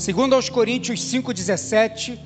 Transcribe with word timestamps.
Segundo 0.00 0.34
aos 0.34 0.48
Coríntios 0.48 0.98
5,17, 1.12 2.18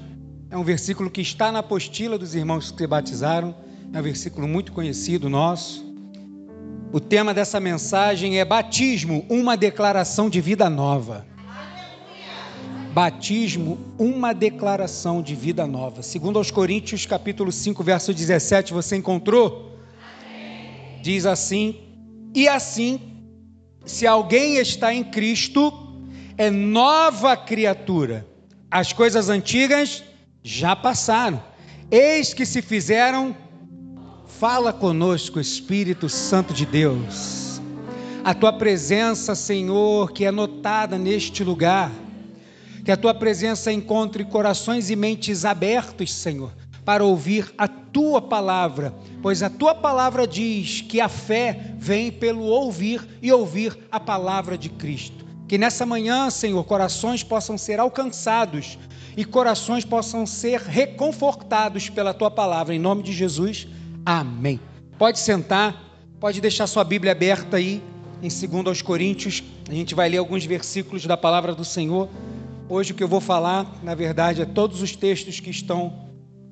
é 0.48 0.56
um 0.56 0.62
versículo 0.62 1.10
que 1.10 1.20
está 1.20 1.50
na 1.50 1.58
apostila 1.58 2.16
dos 2.16 2.32
irmãos 2.32 2.70
que 2.70 2.78
se 2.78 2.86
batizaram, 2.86 3.52
é 3.92 3.98
um 3.98 4.02
versículo 4.02 4.46
muito 4.46 4.70
conhecido 4.70 5.28
nosso. 5.28 5.84
O 6.92 7.00
tema 7.00 7.34
dessa 7.34 7.58
mensagem 7.58 8.38
é 8.38 8.44
batismo, 8.44 9.26
uma 9.28 9.56
declaração 9.56 10.30
de 10.30 10.40
vida 10.40 10.70
nova. 10.70 11.26
Batismo, 12.92 13.76
uma 13.98 14.32
declaração 14.32 15.20
de 15.20 15.34
vida 15.34 15.66
nova. 15.66 16.00
Segundo 16.00 16.38
aos 16.38 16.52
Coríntios, 16.52 17.06
capítulo 17.06 17.50
5, 17.50 17.82
verso 17.82 18.14
17, 18.14 18.72
você 18.72 18.94
encontrou? 18.94 19.80
Diz 21.02 21.26
assim: 21.26 21.80
E 22.36 22.46
assim, 22.46 23.00
se 23.84 24.06
alguém 24.06 24.58
está 24.58 24.94
em 24.94 25.02
Cristo, 25.02 25.83
é 26.36 26.50
nova 26.50 27.36
criatura. 27.36 28.26
As 28.70 28.92
coisas 28.92 29.28
antigas 29.28 30.02
já 30.42 30.74
passaram. 30.74 31.42
Eis 31.90 32.34
que 32.34 32.44
se 32.44 32.60
fizeram 32.60 33.36
Fala 34.38 34.72
conosco, 34.72 35.38
Espírito 35.38 36.08
Santo 36.08 36.52
de 36.52 36.66
Deus. 36.66 37.62
A 38.24 38.34
tua 38.34 38.52
presença, 38.52 39.32
Senhor, 39.34 40.10
que 40.10 40.24
é 40.24 40.30
notada 40.32 40.98
neste 40.98 41.44
lugar. 41.44 41.90
Que 42.84 42.90
a 42.90 42.96
tua 42.96 43.14
presença 43.14 43.72
encontre 43.72 44.24
corações 44.24 44.90
e 44.90 44.96
mentes 44.96 45.44
abertos, 45.44 46.12
Senhor, 46.12 46.52
para 46.84 47.04
ouvir 47.04 47.54
a 47.56 47.68
tua 47.68 48.20
palavra, 48.20 48.92
pois 49.22 49.40
a 49.40 49.48
tua 49.48 49.74
palavra 49.74 50.26
diz 50.26 50.80
que 50.80 51.00
a 51.00 51.08
fé 51.08 51.72
vem 51.78 52.10
pelo 52.10 52.42
ouvir 52.42 53.06
e 53.22 53.32
ouvir 53.32 53.78
a 53.90 54.00
palavra 54.00 54.58
de 54.58 54.68
Cristo. 54.68 55.23
Que 55.46 55.58
nessa 55.58 55.84
manhã, 55.84 56.30
Senhor, 56.30 56.64
corações 56.64 57.22
possam 57.22 57.58
ser 57.58 57.78
alcançados 57.78 58.78
e 59.16 59.24
corações 59.24 59.84
possam 59.84 60.24
ser 60.26 60.60
reconfortados 60.60 61.90
pela 61.90 62.14
tua 62.14 62.30
palavra, 62.30 62.74
em 62.74 62.78
nome 62.78 63.02
de 63.02 63.12
Jesus. 63.12 63.68
Amém. 64.04 64.58
Pode 64.98 65.18
sentar, 65.18 65.82
pode 66.18 66.40
deixar 66.40 66.66
sua 66.66 66.82
Bíblia 66.82 67.12
aberta 67.12 67.58
aí 67.58 67.82
em 68.22 68.28
2 68.28 68.66
aos 68.66 68.80
Coríntios. 68.80 69.42
A 69.68 69.74
gente 69.74 69.94
vai 69.94 70.08
ler 70.08 70.18
alguns 70.18 70.44
versículos 70.46 71.04
da 71.04 71.16
palavra 71.16 71.54
do 71.54 71.64
Senhor. 71.64 72.08
Hoje 72.68 72.92
o 72.92 72.94
que 72.94 73.04
eu 73.04 73.08
vou 73.08 73.20
falar, 73.20 73.70
na 73.82 73.94
verdade, 73.94 74.40
é 74.40 74.46
todos 74.46 74.80
os 74.80 74.96
textos 74.96 75.40
que 75.40 75.50
estão 75.50 76.03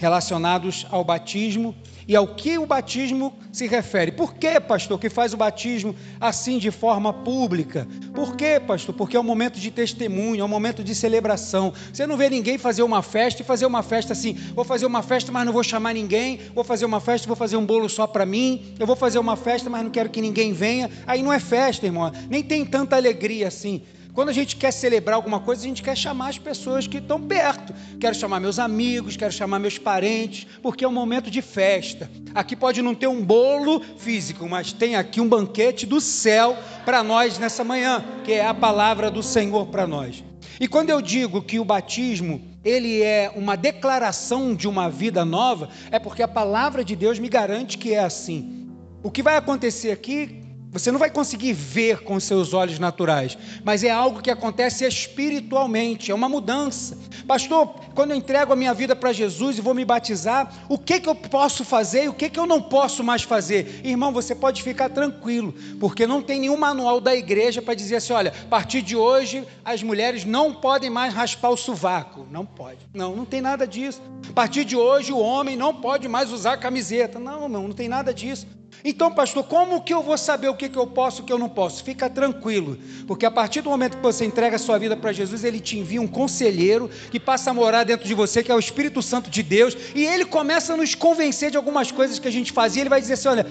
relacionados 0.02 0.84
ao 0.90 1.04
batismo 1.04 1.72
e 2.08 2.16
ao 2.16 2.26
que 2.26 2.58
o 2.58 2.66
batismo 2.66 3.32
se 3.52 3.68
refere. 3.68 4.10
Por 4.10 4.34
que, 4.34 4.58
pastor, 4.58 4.98
que 4.98 5.08
faz 5.08 5.32
o 5.32 5.36
batismo 5.36 5.94
assim 6.20 6.58
de 6.58 6.72
forma 6.72 7.12
pública? 7.12 7.86
Por 8.12 8.34
que, 8.34 8.58
pastor? 8.58 8.92
Porque 8.96 9.16
é 9.16 9.20
um 9.20 9.22
momento 9.22 9.60
de 9.60 9.70
testemunho, 9.70 10.40
é 10.40 10.44
um 10.44 10.48
momento 10.48 10.82
de 10.82 10.92
celebração. 10.92 11.72
Você 11.92 12.04
não 12.04 12.16
vê 12.16 12.28
ninguém 12.28 12.58
fazer 12.58 12.82
uma 12.82 13.00
festa 13.00 13.42
e 13.42 13.44
fazer 13.44 13.64
uma 13.64 13.82
festa 13.84 14.12
assim, 14.12 14.34
vou 14.54 14.64
fazer 14.64 14.86
uma 14.86 15.02
festa, 15.02 15.30
mas 15.30 15.46
não 15.46 15.52
vou 15.52 15.62
chamar 15.62 15.94
ninguém, 15.94 16.40
vou 16.52 16.64
fazer 16.64 16.84
uma 16.84 17.00
festa, 17.00 17.28
vou 17.28 17.36
fazer 17.36 17.56
um 17.56 17.64
bolo 17.64 17.88
só 17.88 18.04
para 18.04 18.26
mim, 18.26 18.74
eu 18.80 18.86
vou 18.86 18.96
fazer 18.96 19.20
uma 19.20 19.36
festa, 19.36 19.70
mas 19.70 19.84
não 19.84 19.90
quero 19.90 20.10
que 20.10 20.20
ninguém 20.20 20.52
venha. 20.52 20.90
Aí 21.06 21.22
não 21.22 21.32
é 21.32 21.38
festa, 21.38 21.86
irmão. 21.86 22.10
Nem 22.28 22.42
tem 22.42 22.64
tanta 22.64 22.96
alegria 22.96 23.46
assim. 23.46 23.82
Quando 24.14 24.28
a 24.28 24.32
gente 24.32 24.56
quer 24.56 24.70
celebrar 24.70 25.16
alguma 25.16 25.40
coisa, 25.40 25.62
a 25.62 25.68
gente 25.68 25.82
quer 25.82 25.96
chamar 25.96 26.28
as 26.28 26.38
pessoas 26.38 26.86
que 26.86 26.98
estão 26.98 27.18
perto. 27.18 27.72
Quero 27.98 28.14
chamar 28.14 28.40
meus 28.40 28.58
amigos, 28.58 29.16
quero 29.16 29.32
chamar 29.32 29.58
meus 29.58 29.78
parentes, 29.78 30.46
porque 30.62 30.84
é 30.84 30.88
um 30.88 30.92
momento 30.92 31.30
de 31.30 31.40
festa. 31.40 32.10
Aqui 32.34 32.54
pode 32.54 32.82
não 32.82 32.94
ter 32.94 33.06
um 33.06 33.24
bolo 33.24 33.80
físico, 33.96 34.46
mas 34.46 34.70
tem 34.70 34.96
aqui 34.96 35.18
um 35.18 35.28
banquete 35.28 35.86
do 35.86 35.98
céu 35.98 36.58
para 36.84 37.02
nós 37.02 37.38
nessa 37.38 37.64
manhã, 37.64 38.04
que 38.22 38.32
é 38.32 38.44
a 38.44 38.52
palavra 38.52 39.10
do 39.10 39.22
Senhor 39.22 39.68
para 39.68 39.86
nós. 39.86 40.22
E 40.60 40.68
quando 40.68 40.90
eu 40.90 41.00
digo 41.00 41.40
que 41.40 41.58
o 41.58 41.64
batismo 41.64 42.42
ele 42.62 43.00
é 43.00 43.32
uma 43.34 43.56
declaração 43.56 44.54
de 44.54 44.68
uma 44.68 44.90
vida 44.90 45.24
nova, 45.24 45.70
é 45.90 45.98
porque 45.98 46.22
a 46.22 46.28
palavra 46.28 46.84
de 46.84 46.94
Deus 46.94 47.18
me 47.18 47.30
garante 47.30 47.78
que 47.78 47.94
é 47.94 48.00
assim. 48.00 48.68
O 49.02 49.10
que 49.10 49.22
vai 49.22 49.36
acontecer 49.36 49.90
aqui 49.90 50.41
você 50.72 50.90
não 50.90 50.98
vai 50.98 51.10
conseguir 51.10 51.52
ver 51.52 52.02
com 52.02 52.18
seus 52.18 52.54
olhos 52.54 52.78
naturais, 52.78 53.36
mas 53.62 53.84
é 53.84 53.90
algo 53.90 54.22
que 54.22 54.30
acontece 54.30 54.86
espiritualmente, 54.86 56.10
é 56.10 56.14
uma 56.14 56.30
mudança. 56.30 56.96
Pastor, 57.26 57.74
quando 57.94 58.12
eu 58.12 58.16
entrego 58.16 58.54
a 58.54 58.56
minha 58.56 58.72
vida 58.72 58.96
para 58.96 59.12
Jesus 59.12 59.58
e 59.58 59.60
vou 59.60 59.74
me 59.74 59.84
batizar, 59.84 60.50
o 60.70 60.78
que, 60.78 60.98
que 60.98 61.08
eu 61.08 61.14
posso 61.14 61.62
fazer 61.62 62.04
e 62.04 62.08
o 62.08 62.14
que, 62.14 62.30
que 62.30 62.40
eu 62.40 62.46
não 62.46 62.62
posso 62.62 63.04
mais 63.04 63.22
fazer? 63.22 63.82
Irmão, 63.84 64.14
você 64.14 64.34
pode 64.34 64.62
ficar 64.62 64.88
tranquilo, 64.88 65.54
porque 65.78 66.06
não 66.06 66.22
tem 66.22 66.40
nenhum 66.40 66.56
manual 66.56 67.02
da 67.02 67.14
igreja 67.14 67.60
para 67.60 67.74
dizer 67.74 67.96
assim: 67.96 68.14
olha, 68.14 68.32
a 68.44 68.48
partir 68.48 68.80
de 68.80 68.96
hoje 68.96 69.46
as 69.62 69.82
mulheres 69.82 70.24
não 70.24 70.54
podem 70.54 70.88
mais 70.88 71.12
raspar 71.12 71.50
o 71.50 71.56
sovaco. 71.56 72.26
Não 72.30 72.46
pode. 72.46 72.78
Não, 72.94 73.14
não 73.14 73.26
tem 73.26 73.42
nada 73.42 73.66
disso. 73.66 74.00
A 74.30 74.32
partir 74.32 74.64
de 74.64 74.74
hoje 74.74 75.12
o 75.12 75.18
homem 75.18 75.54
não 75.54 75.74
pode 75.74 76.08
mais 76.08 76.32
usar 76.32 76.56
camiseta. 76.56 77.18
Não, 77.18 77.46
não, 77.46 77.68
não 77.68 77.72
tem 77.72 77.88
nada 77.88 78.14
disso. 78.14 78.46
Então, 78.84 79.12
pastor, 79.12 79.44
como 79.44 79.80
que 79.80 79.94
eu 79.94 80.02
vou 80.02 80.18
saber 80.18 80.48
o 80.48 80.54
que, 80.54 80.68
que 80.68 80.78
eu 80.78 80.86
posso 80.86 81.20
e 81.20 81.22
o 81.22 81.24
que 81.24 81.32
eu 81.32 81.38
não 81.38 81.48
posso? 81.48 81.84
Fica 81.84 82.10
tranquilo, 82.10 82.76
porque 83.06 83.24
a 83.24 83.30
partir 83.30 83.60
do 83.60 83.70
momento 83.70 83.96
que 83.96 84.02
você 84.02 84.24
entrega 84.24 84.56
a 84.56 84.58
sua 84.58 84.78
vida 84.78 84.96
para 84.96 85.12
Jesus, 85.12 85.44
ele 85.44 85.60
te 85.60 85.78
envia 85.78 86.02
um 86.02 86.08
conselheiro 86.08 86.90
que 87.10 87.20
passa 87.20 87.50
a 87.50 87.54
morar 87.54 87.84
dentro 87.84 88.06
de 88.06 88.14
você, 88.14 88.42
que 88.42 88.50
é 88.50 88.54
o 88.54 88.58
Espírito 88.58 89.00
Santo 89.00 89.30
de 89.30 89.42
Deus, 89.42 89.76
e 89.94 90.04
ele 90.04 90.24
começa 90.24 90.74
a 90.74 90.76
nos 90.76 90.94
convencer 90.94 91.50
de 91.50 91.56
algumas 91.56 91.92
coisas 91.92 92.18
que 92.18 92.26
a 92.26 92.32
gente 92.32 92.50
fazia. 92.50 92.82
Ele 92.82 92.90
vai 92.90 93.00
dizer 93.00 93.14
assim: 93.14 93.28
olha, 93.28 93.46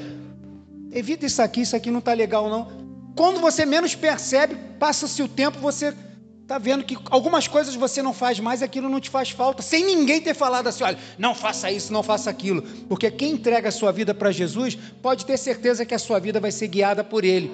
evita 0.92 1.26
isso 1.26 1.42
aqui, 1.42 1.62
isso 1.62 1.76
aqui 1.76 1.90
não 1.90 2.00
está 2.00 2.14
legal, 2.14 2.50
não. 2.50 2.82
Quando 3.16 3.40
você 3.40 3.66
menos 3.66 3.96
percebe, 3.96 4.56
passa-se 4.78 5.22
o 5.22 5.28
tempo, 5.28 5.60
você 5.60 5.94
está 6.52 6.58
vendo 6.58 6.84
que 6.84 6.98
algumas 7.10 7.48
coisas 7.48 7.74
você 7.76 8.04
não 8.04 8.14
faz 8.14 8.38
mais, 8.38 8.62
aquilo 8.62 8.90
não 8.90 9.00
te 9.00 9.10
faz 9.10 9.30
falta, 9.30 9.62
sem 9.62 9.86
ninguém 9.86 10.20
ter 10.20 10.34
falado 10.34 10.68
assim, 10.68 10.84
olha, 10.84 10.98
não 11.18 11.34
faça 11.34 11.72
isso, 11.72 11.94
não 11.94 12.04
faça 12.04 12.30
aquilo. 12.30 12.62
Porque 12.90 13.10
quem 13.10 13.32
entrega 13.32 13.70
a 13.70 13.72
sua 13.72 13.90
vida 13.94 14.14
para 14.14 14.34
Jesus, 14.34 14.78
pode 15.02 15.26
ter 15.26 15.38
certeza 15.38 15.86
que 15.86 15.96
a 15.96 16.00
sua 16.00 16.20
vida 16.20 16.42
vai 16.42 16.52
ser 16.52 16.68
guiada 16.68 17.06
por 17.06 17.24
Ele. 17.24 17.50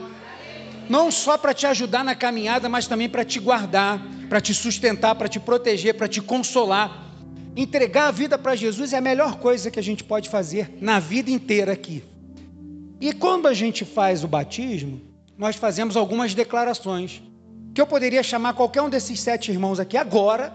Não 0.89 1.11
só 1.11 1.37
para 1.37 1.53
te 1.53 1.67
ajudar 1.67 2.03
na 2.03 2.15
caminhada, 2.15 2.67
mas 2.67 2.87
também 2.87 3.07
para 3.07 3.23
te 3.23 3.39
guardar, 3.39 4.01
para 4.27 4.41
te 4.41 4.51
sustentar, 4.51 5.13
para 5.13 5.27
te 5.27 5.39
proteger, 5.39 5.93
para 5.93 6.07
te 6.07 6.19
consolar. 6.19 7.05
Entregar 7.55 8.07
a 8.07 8.11
vida 8.11 8.35
para 8.35 8.55
Jesus 8.55 8.93
é 8.93 8.97
a 8.97 9.01
melhor 9.01 9.35
coisa 9.35 9.69
que 9.69 9.79
a 9.79 9.83
gente 9.83 10.03
pode 10.03 10.27
fazer 10.27 10.75
na 10.81 10.99
vida 10.99 11.29
inteira 11.29 11.71
aqui. 11.71 12.03
E 12.99 13.13
quando 13.13 13.47
a 13.47 13.53
gente 13.53 13.85
faz 13.85 14.23
o 14.23 14.27
batismo, 14.27 14.99
nós 15.37 15.55
fazemos 15.55 15.95
algumas 15.95 16.33
declarações 16.33 17.21
que 17.77 17.81
eu 17.81 17.85
poderia 17.85 18.23
chamar 18.23 18.55
qualquer 18.55 18.81
um 18.81 18.89
desses 18.89 19.19
sete 19.19 19.51
irmãos 19.51 19.79
aqui 19.79 19.97
agora 19.97 20.51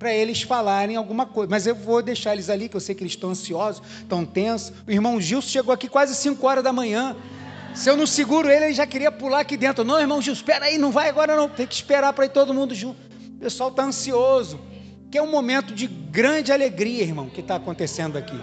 para 0.00 0.12
eles 0.12 0.42
falarem 0.42 0.96
alguma 0.96 1.24
coisa, 1.24 1.48
mas 1.48 1.64
eu 1.64 1.76
vou 1.76 2.02
deixar 2.02 2.32
eles 2.32 2.50
ali, 2.50 2.68
que 2.68 2.74
eu 2.74 2.80
sei 2.80 2.92
que 2.92 3.04
eles 3.04 3.12
estão 3.12 3.30
ansiosos, 3.30 3.80
estão 4.00 4.26
tensos. 4.26 4.72
O 4.84 4.90
irmão 4.90 5.20
Gilson 5.20 5.48
chegou 5.48 5.72
aqui 5.72 5.88
quase 5.88 6.12
5 6.16 6.44
horas 6.44 6.64
da 6.64 6.72
manhã. 6.72 7.14
Se 7.72 7.88
eu 7.88 7.96
não 7.96 8.04
seguro 8.04 8.50
ele, 8.50 8.64
ele 8.64 8.74
já 8.74 8.84
queria 8.84 9.12
pular 9.12 9.38
aqui 9.38 9.56
dentro. 9.56 9.84
Não, 9.84 10.00
irmão 10.00 10.20
Gilson, 10.20 10.40
espera 10.40 10.64
aí, 10.64 10.76
não 10.76 10.90
vai 10.90 11.08
agora 11.08 11.36
não. 11.36 11.48
Tem 11.48 11.68
que 11.68 11.74
esperar 11.76 12.12
para 12.12 12.24
ir 12.24 12.30
todo 12.30 12.52
mundo 12.52 12.74
junto. 12.74 12.98
O 13.36 13.38
pessoal 13.38 13.70
está 13.70 13.84
ansioso, 13.84 14.58
que 15.08 15.16
é 15.16 15.22
um 15.22 15.30
momento 15.30 15.72
de 15.72 15.86
grande 15.86 16.50
alegria, 16.50 17.04
irmão, 17.04 17.28
que 17.28 17.42
está 17.42 17.54
acontecendo 17.54 18.18
aqui. 18.18 18.42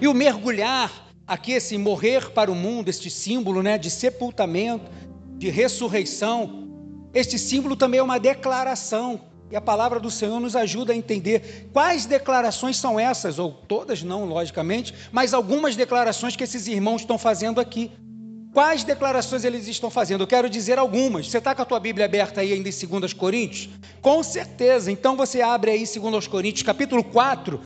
E 0.00 0.06
o 0.06 0.14
mergulhar 0.14 0.88
aqui, 1.26 1.50
esse 1.50 1.76
morrer 1.78 2.30
para 2.30 2.48
o 2.48 2.54
mundo, 2.54 2.90
este 2.90 3.10
símbolo 3.10 3.60
né, 3.60 3.76
de 3.76 3.90
sepultamento, 3.90 4.88
de 5.36 5.50
ressurreição, 5.50 6.63
este 7.14 7.38
símbolo 7.38 7.76
também 7.76 8.00
é 8.00 8.02
uma 8.02 8.18
declaração. 8.18 9.20
E 9.50 9.56
a 9.56 9.60
palavra 9.60 10.00
do 10.00 10.10
Senhor 10.10 10.40
nos 10.40 10.56
ajuda 10.56 10.92
a 10.92 10.96
entender 10.96 11.68
quais 11.72 12.06
declarações 12.06 12.76
são 12.76 12.98
essas, 12.98 13.38
ou 13.38 13.52
todas 13.52 14.02
não, 14.02 14.24
logicamente, 14.24 14.92
mas 15.12 15.32
algumas 15.32 15.76
declarações 15.76 16.34
que 16.34 16.42
esses 16.42 16.66
irmãos 16.66 17.02
estão 17.02 17.18
fazendo 17.18 17.60
aqui. 17.60 17.92
Quais 18.52 18.84
declarações 18.84 19.44
eles 19.44 19.66
estão 19.68 19.90
fazendo? 19.90 20.22
Eu 20.22 20.26
quero 20.26 20.48
dizer 20.48 20.78
algumas. 20.78 21.28
Você 21.28 21.38
está 21.38 21.54
com 21.54 21.62
a 21.62 21.64
tua 21.64 21.80
Bíblia 21.80 22.06
aberta 22.06 22.40
aí 22.40 22.52
ainda 22.52 22.68
em 22.68 23.00
2 23.00 23.12
Coríntios? 23.12 23.68
Com 24.00 24.22
certeza. 24.22 24.90
Então 24.90 25.16
você 25.16 25.42
abre 25.42 25.72
aí 25.72 25.84
2 25.84 26.26
Coríntios, 26.28 26.62
capítulo 26.62 27.02
4. 27.02 27.60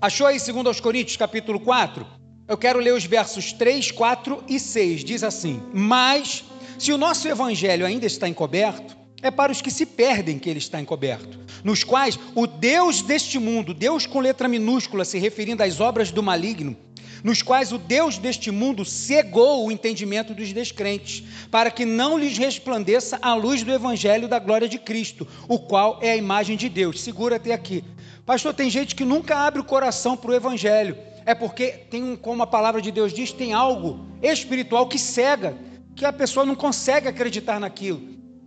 Achou 0.00 0.26
aí 0.26 0.38
2 0.38 0.80
Coríntios, 0.80 1.16
capítulo 1.16 1.58
4? 1.58 2.06
Eu 2.46 2.56
quero 2.56 2.78
ler 2.78 2.92
os 2.92 3.04
versos 3.04 3.52
3, 3.52 3.90
4 3.90 4.44
e 4.46 4.60
6. 4.60 5.04
Diz 5.04 5.24
assim: 5.24 5.62
Mas 5.72 6.44
se 6.78 6.92
o 6.92 6.98
nosso 6.98 7.26
evangelho 7.28 7.86
ainda 7.86 8.06
está 8.06 8.28
encoberto, 8.28 8.96
é 9.22 9.30
para 9.30 9.50
os 9.50 9.62
que 9.62 9.70
se 9.70 9.86
perdem 9.86 10.38
que 10.38 10.48
ele 10.48 10.58
está 10.58 10.80
encoberto, 10.80 11.38
nos 11.64 11.82
quais 11.82 12.18
o 12.34 12.46
Deus 12.46 13.02
deste 13.02 13.38
mundo, 13.38 13.72
Deus 13.72 14.06
com 14.06 14.20
letra 14.20 14.46
minúscula, 14.46 15.04
se 15.04 15.18
referindo 15.18 15.62
às 15.62 15.80
obras 15.80 16.10
do 16.10 16.22
maligno, 16.22 16.76
nos 17.24 17.42
quais 17.42 17.72
o 17.72 17.78
Deus 17.78 18.18
deste 18.18 18.50
mundo 18.50 18.84
cegou 18.84 19.66
o 19.66 19.72
entendimento 19.72 20.34
dos 20.34 20.52
descrentes, 20.52 21.24
para 21.50 21.70
que 21.70 21.84
não 21.84 22.18
lhes 22.18 22.38
resplandeça 22.38 23.18
a 23.22 23.34
luz 23.34 23.62
do 23.62 23.72
evangelho 23.72 24.28
da 24.28 24.38
glória 24.38 24.68
de 24.68 24.78
Cristo, 24.78 25.26
o 25.48 25.58
qual 25.58 25.98
é 26.02 26.12
a 26.12 26.16
imagem 26.16 26.56
de 26.56 26.68
Deus. 26.68 27.00
Segura 27.00 27.36
até 27.36 27.52
aqui. 27.52 27.82
Pastor, 28.24 28.52
tem 28.54 28.68
gente 28.68 28.94
que 28.94 29.04
nunca 29.04 29.36
abre 29.36 29.60
o 29.60 29.64
coração 29.64 30.16
para 30.16 30.30
o 30.30 30.34
evangelho. 30.34 30.96
É 31.24 31.34
porque 31.34 31.68
tem 31.90 32.02
um, 32.04 32.16
como 32.16 32.42
a 32.42 32.46
palavra 32.46 32.80
de 32.80 32.92
Deus 32.92 33.12
diz, 33.12 33.32
tem 33.32 33.52
algo 33.52 34.06
espiritual 34.22 34.86
que 34.86 34.98
cega 34.98 35.56
que 35.96 36.04
a 36.04 36.12
pessoa 36.12 36.44
não 36.44 36.54
consegue 36.54 37.08
acreditar 37.08 37.58
naquilo. 37.58 38.00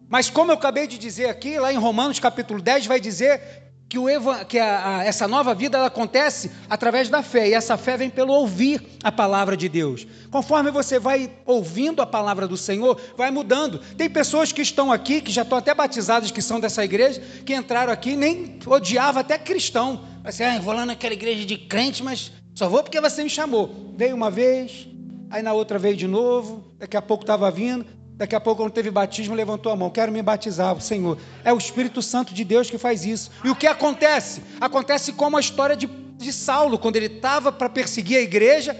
Mas 0.07 0.30
como 0.30 0.51
eu 0.51 0.56
acabei 0.56 0.88
de 0.88 0.98
dizer 0.98 1.28
aqui, 1.28 1.60
lá 1.60 1.74
em 1.74 1.78
Romanos 1.78 2.19
capítulo 2.19 2.62
10 2.62 2.86
vai 2.86 3.00
dizer 3.00 3.42
que, 3.90 3.98
o, 3.98 4.06
que 4.48 4.60
a, 4.60 5.00
a, 5.00 5.04
essa 5.04 5.28
nova 5.28 5.56
vida 5.56 5.78
ela 5.78 5.88
acontece 5.88 6.51
através 6.69 7.10
da 7.10 7.24
fé, 7.24 7.50
e 7.50 7.54
essa 7.56 7.75
fé 7.75 7.98
vem 7.98 8.10
pelo 8.10 8.31
ouvir 8.34 8.81
a 9.04 9.12
palavra 9.12 9.57
de 9.57 9.68
Deus. 9.68 10.06
Conforme 10.30 10.69
você 10.69 11.00
vai 11.00 11.31
ouvindo 11.44 12.01
a 12.01 12.06
palavra 12.06 12.48
do 12.48 12.56
Senhor, 12.56 13.01
vai 13.18 13.31
mudando. 13.31 13.80
Tem 13.98 14.07
pessoas 14.07 14.51
que 14.51 14.62
estão 14.62 14.92
aqui, 14.92 15.22
que 15.22 15.31
já 15.31 15.42
estão 15.42 15.57
até 15.57 15.74
batizadas, 15.74 16.30
que 16.30 16.42
são 16.42 16.60
dessa 16.60 16.86
igreja, 16.86 17.19
que 17.44 17.56
entraram 17.56 17.92
aqui 17.92 18.16
nem 18.16 18.60
odiava 18.68 19.22
até 19.22 19.40
cristão. 19.40 20.06
Assim, 20.24 20.44
ah, 20.44 20.60
vou 20.60 20.74
lá 20.74 20.86
naquela 20.86 21.13
igreja 21.13 21.44
de 21.44 21.57
crente, 21.57 22.04
mas 22.04 22.31
só 22.54 22.69
vou 22.69 22.84
porque 22.84 23.01
você 23.01 23.24
me 23.24 23.30
chamou. 23.30 23.94
Veio 23.98 24.16
uma 24.16 24.30
vez, 24.30 24.88
aí 25.29 25.41
na 25.41 25.53
outra 25.53 25.79
veio 25.79 25.95
de 25.95 26.07
novo, 26.07 26.63
daqui 26.77 26.97
a 26.97 27.01
pouco 27.01 27.23
estava 27.23 27.49
vindo, 27.51 27.85
Daqui 28.19 28.35
a 28.35 28.39
pouco, 28.41 28.61
quando 28.61 28.73
teve 28.73 28.91
batismo, 28.91 29.33
levantou 29.33 29.71
a 29.71 29.77
mão. 29.77 29.89
Quero 29.89 30.11
me 30.11 30.21
batizar, 30.21 30.77
Senhor. 30.81 31.17
É 31.41 31.53
o 31.53 31.57
Espírito 31.57 32.01
Santo 32.01 32.33
de 32.33 32.43
Deus 32.43 32.69
que 32.69 32.77
faz 32.77 33.05
isso. 33.05 33.31
E 33.45 33.49
o 33.49 33.55
que 33.55 33.65
acontece? 33.65 34.43
Acontece 34.59 35.13
como 35.13 35.37
a 35.37 35.39
história 35.39 35.73
de, 35.73 35.87
de 35.87 36.33
Saulo, 36.33 36.77
quando 36.77 36.97
ele 36.97 37.05
estava 37.05 37.49
para 37.49 37.69
perseguir 37.69 38.17
a 38.17 38.21
igreja. 38.21 38.75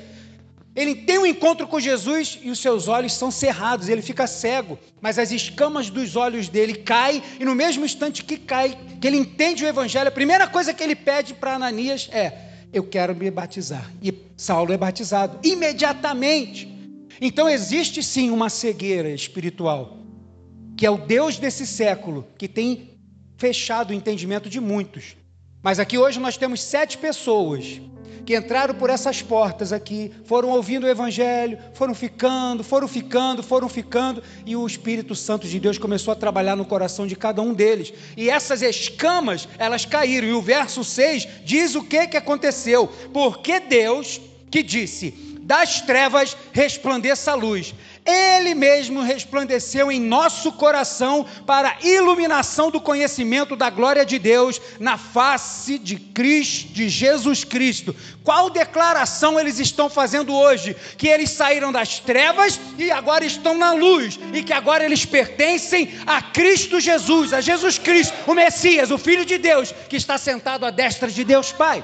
Ele 0.76 0.94
tem 0.94 1.18
um 1.18 1.26
encontro 1.26 1.66
com 1.70 1.80
Jesus 1.80 2.38
e 2.42 2.50
os 2.50 2.60
seus 2.60 2.90
olhos 2.90 3.14
são 3.14 3.32
cerrados, 3.32 3.88
ele 3.88 4.02
fica 4.02 4.28
cego, 4.28 4.78
mas 5.00 5.18
as 5.18 5.32
escamas 5.32 5.90
dos 5.90 6.18
olhos 6.18 6.50
dele 6.50 6.76
caem, 6.76 7.24
e 7.40 7.46
no 7.46 7.56
mesmo 7.56 7.86
instante 7.86 8.24
que 8.24 8.38
cai, 8.38 8.78
que 9.00 9.08
ele 9.08 9.18
entende 9.18 9.64
o 9.64 9.68
evangelho, 9.68 10.10
a 10.10 10.12
primeira 10.12 10.48
coisa 10.48 10.74
que 10.74 10.84
ele 10.84 10.96
pede 10.96 11.34
para 11.34 11.56
Ananias 11.56 12.10
é: 12.12 12.49
Eu 12.72 12.84
quero 12.84 13.16
me 13.16 13.30
batizar. 13.32 13.92
E 14.02 14.14
Saulo 14.38 14.72
é 14.74 14.78
batizado 14.78 15.40
imediatamente. 15.44 16.68
Então 17.22 17.50
existe 17.50 18.02
sim 18.02 18.30
uma 18.30 18.50
cegueira 18.50 19.10
espiritual, 19.10 19.98
que 20.78 20.86
é 20.86 20.90
o 20.90 20.98
Deus 20.98 21.38
desse 21.38 21.68
século, 21.68 22.26
que 22.38 22.48
tem 22.48 22.98
fechado 23.38 23.92
o 23.92 23.94
entendimento 23.94 24.50
de 24.50 24.60
muitos. 24.60 25.16
Mas 25.62 25.78
aqui 25.80 25.98
hoje 25.98 26.20
nós 26.20 26.38
temos 26.38 26.64
sete 26.64 26.98
pessoas 26.98 27.82
que 28.26 28.36
entraram 28.36 28.76
por 28.76 28.90
essas 28.90 29.22
portas 29.22 29.74
aqui, 29.74 30.12
foram 30.24 30.50
ouvindo 30.50 30.86
o 30.86 30.90
Evangelho, 30.90 31.58
foram 31.74 31.96
ficando, 31.96 32.64
foram 32.64 32.88
ficando, 32.88 33.42
foram 33.42 33.68
ficando, 33.68 34.22
e 34.46 34.56
o 34.56 34.66
Espírito 34.66 35.16
Santo 35.16 35.48
de 35.48 35.60
Deus 35.60 35.78
começou 35.78 36.12
a 36.12 36.16
trabalhar 36.16 36.56
no 36.56 36.64
coração 36.64 37.08
de 37.08 37.16
cada 37.16 37.42
um 37.42 37.54
deles. 37.54 37.92
E 38.16 38.30
essas 38.30 38.62
escamas, 38.62 39.50
elas 39.58 39.84
caíram. 39.84 40.28
E 40.28 40.34
o 40.34 40.42
verso 40.42 40.84
6 40.84 41.28
diz 41.44 41.76
o 41.76 41.84
que, 41.84 42.08
que 42.08 42.18
aconteceu. 42.18 42.88
Porque 43.12 43.60
Deus, 43.60 44.22
que 44.52 44.62
disse: 44.62 45.12
das 45.42 45.82
trevas 45.82 46.38
resplandeça 46.54 47.32
a 47.32 47.36
luz. 47.36 47.74
Ele 48.10 48.56
mesmo 48.56 49.02
resplandeceu 49.02 49.92
em 49.92 50.00
nosso 50.00 50.52
coração 50.52 51.26
para 51.46 51.70
a 51.70 51.86
iluminação 51.86 52.72
do 52.72 52.82
conhecimento 52.82 53.56
da 53.56 53.70
glória 53.70 54.04
de 54.04 54.18
Deus 54.18 54.60
na 54.80 54.98
face 54.98 55.78
de 55.78 55.96
Cristo, 55.96 56.74
de 56.74 56.90
Jesus 56.90 57.44
Cristo. 57.44 57.96
Qual 58.24 58.50
declaração 58.50 59.40
eles 59.40 59.60
estão 59.60 59.90
fazendo 59.90 60.34
hoje? 60.34 60.76
Que 60.98 61.08
eles 61.08 61.30
saíram 61.30 61.72
das 61.72 62.00
trevas 62.00 62.60
e 62.80 62.90
agora 62.90 63.24
estão 63.24 63.56
na 63.56 63.74
luz, 63.74 64.20
e 64.34 64.42
que 64.42 64.54
agora 64.54 64.84
eles 64.84 65.06
pertencem 65.06 65.94
a 66.08 66.20
Cristo 66.20 66.80
Jesus, 66.80 67.32
a 67.32 67.42
Jesus 67.42 67.78
Cristo, 67.78 68.14
o 68.26 68.34
Messias, 68.34 68.90
o 68.90 68.98
Filho 68.98 69.24
de 69.24 69.38
Deus, 69.38 69.72
que 69.88 69.98
está 69.98 70.18
sentado 70.18 70.66
à 70.66 70.72
destra 70.72 71.10
de 71.10 71.24
Deus 71.24 71.52
Pai. 71.52 71.84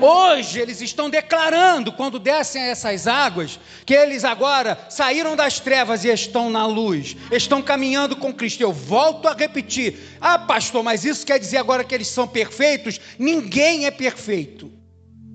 Hoje 0.00 0.60
eles 0.60 0.80
estão 0.80 1.08
declarando, 1.08 1.92
quando 1.92 2.18
descem 2.18 2.62
essas 2.62 3.06
águas, 3.06 3.58
que 3.86 3.94
eles 3.94 4.24
agora 4.24 4.78
saíram 4.90 5.36
das 5.36 5.60
trevas 5.60 6.04
e 6.04 6.08
estão 6.08 6.50
na 6.50 6.66
luz, 6.66 7.16
estão 7.30 7.62
caminhando 7.62 8.16
com 8.16 8.32
Cristo. 8.32 8.60
Eu 8.60 8.72
volto 8.72 9.28
a 9.28 9.34
repetir: 9.34 9.98
ah, 10.20 10.38
pastor, 10.38 10.82
mas 10.82 11.04
isso 11.04 11.24
quer 11.24 11.38
dizer 11.38 11.58
agora 11.58 11.84
que 11.84 11.94
eles 11.94 12.08
são 12.08 12.26
perfeitos? 12.26 13.00
Ninguém 13.18 13.86
é 13.86 13.90
perfeito. 13.90 14.70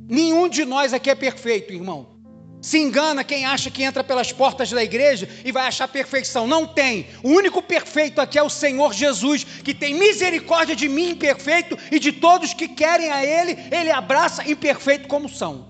Nenhum 0.08 0.50
de 0.50 0.66
nós 0.66 0.94
aqui 0.94 1.10
é 1.10 1.16
perfeito, 1.16 1.74
irmão. 1.74 2.19
Se 2.62 2.78
engana 2.78 3.24
quem 3.24 3.46
acha 3.46 3.72
que 3.72 3.84
entra 3.84 4.04
pelas 4.04 4.34
portas 4.34 4.70
da 4.70 4.84
igreja 4.84 5.30
e 5.46 5.52
vai 5.52 5.68
achar 5.68 5.88
perfeição. 5.88 6.46
Não 6.46 6.68
tem. 6.68 7.08
O 7.24 7.30
único 7.30 7.62
perfeito 7.62 8.20
aqui 8.20 8.38
é 8.38 8.44
o 8.44 8.50
Senhor 8.50 8.94
Jesus, 8.94 9.44
que 9.44 9.74
tem 9.74 9.94
misericórdia 9.94 10.76
de 10.76 10.90
mim, 10.90 11.12
imperfeito, 11.12 11.78
e 11.90 12.00
de 12.00 12.12
todos 12.12 12.54
que 12.54 12.68
querem 12.68 13.10
a 13.12 13.24
Ele, 13.26 13.58
Ele 13.72 13.92
abraça 13.92 14.50
imperfeito 14.50 15.08
como 15.08 15.30
são. 15.30 15.70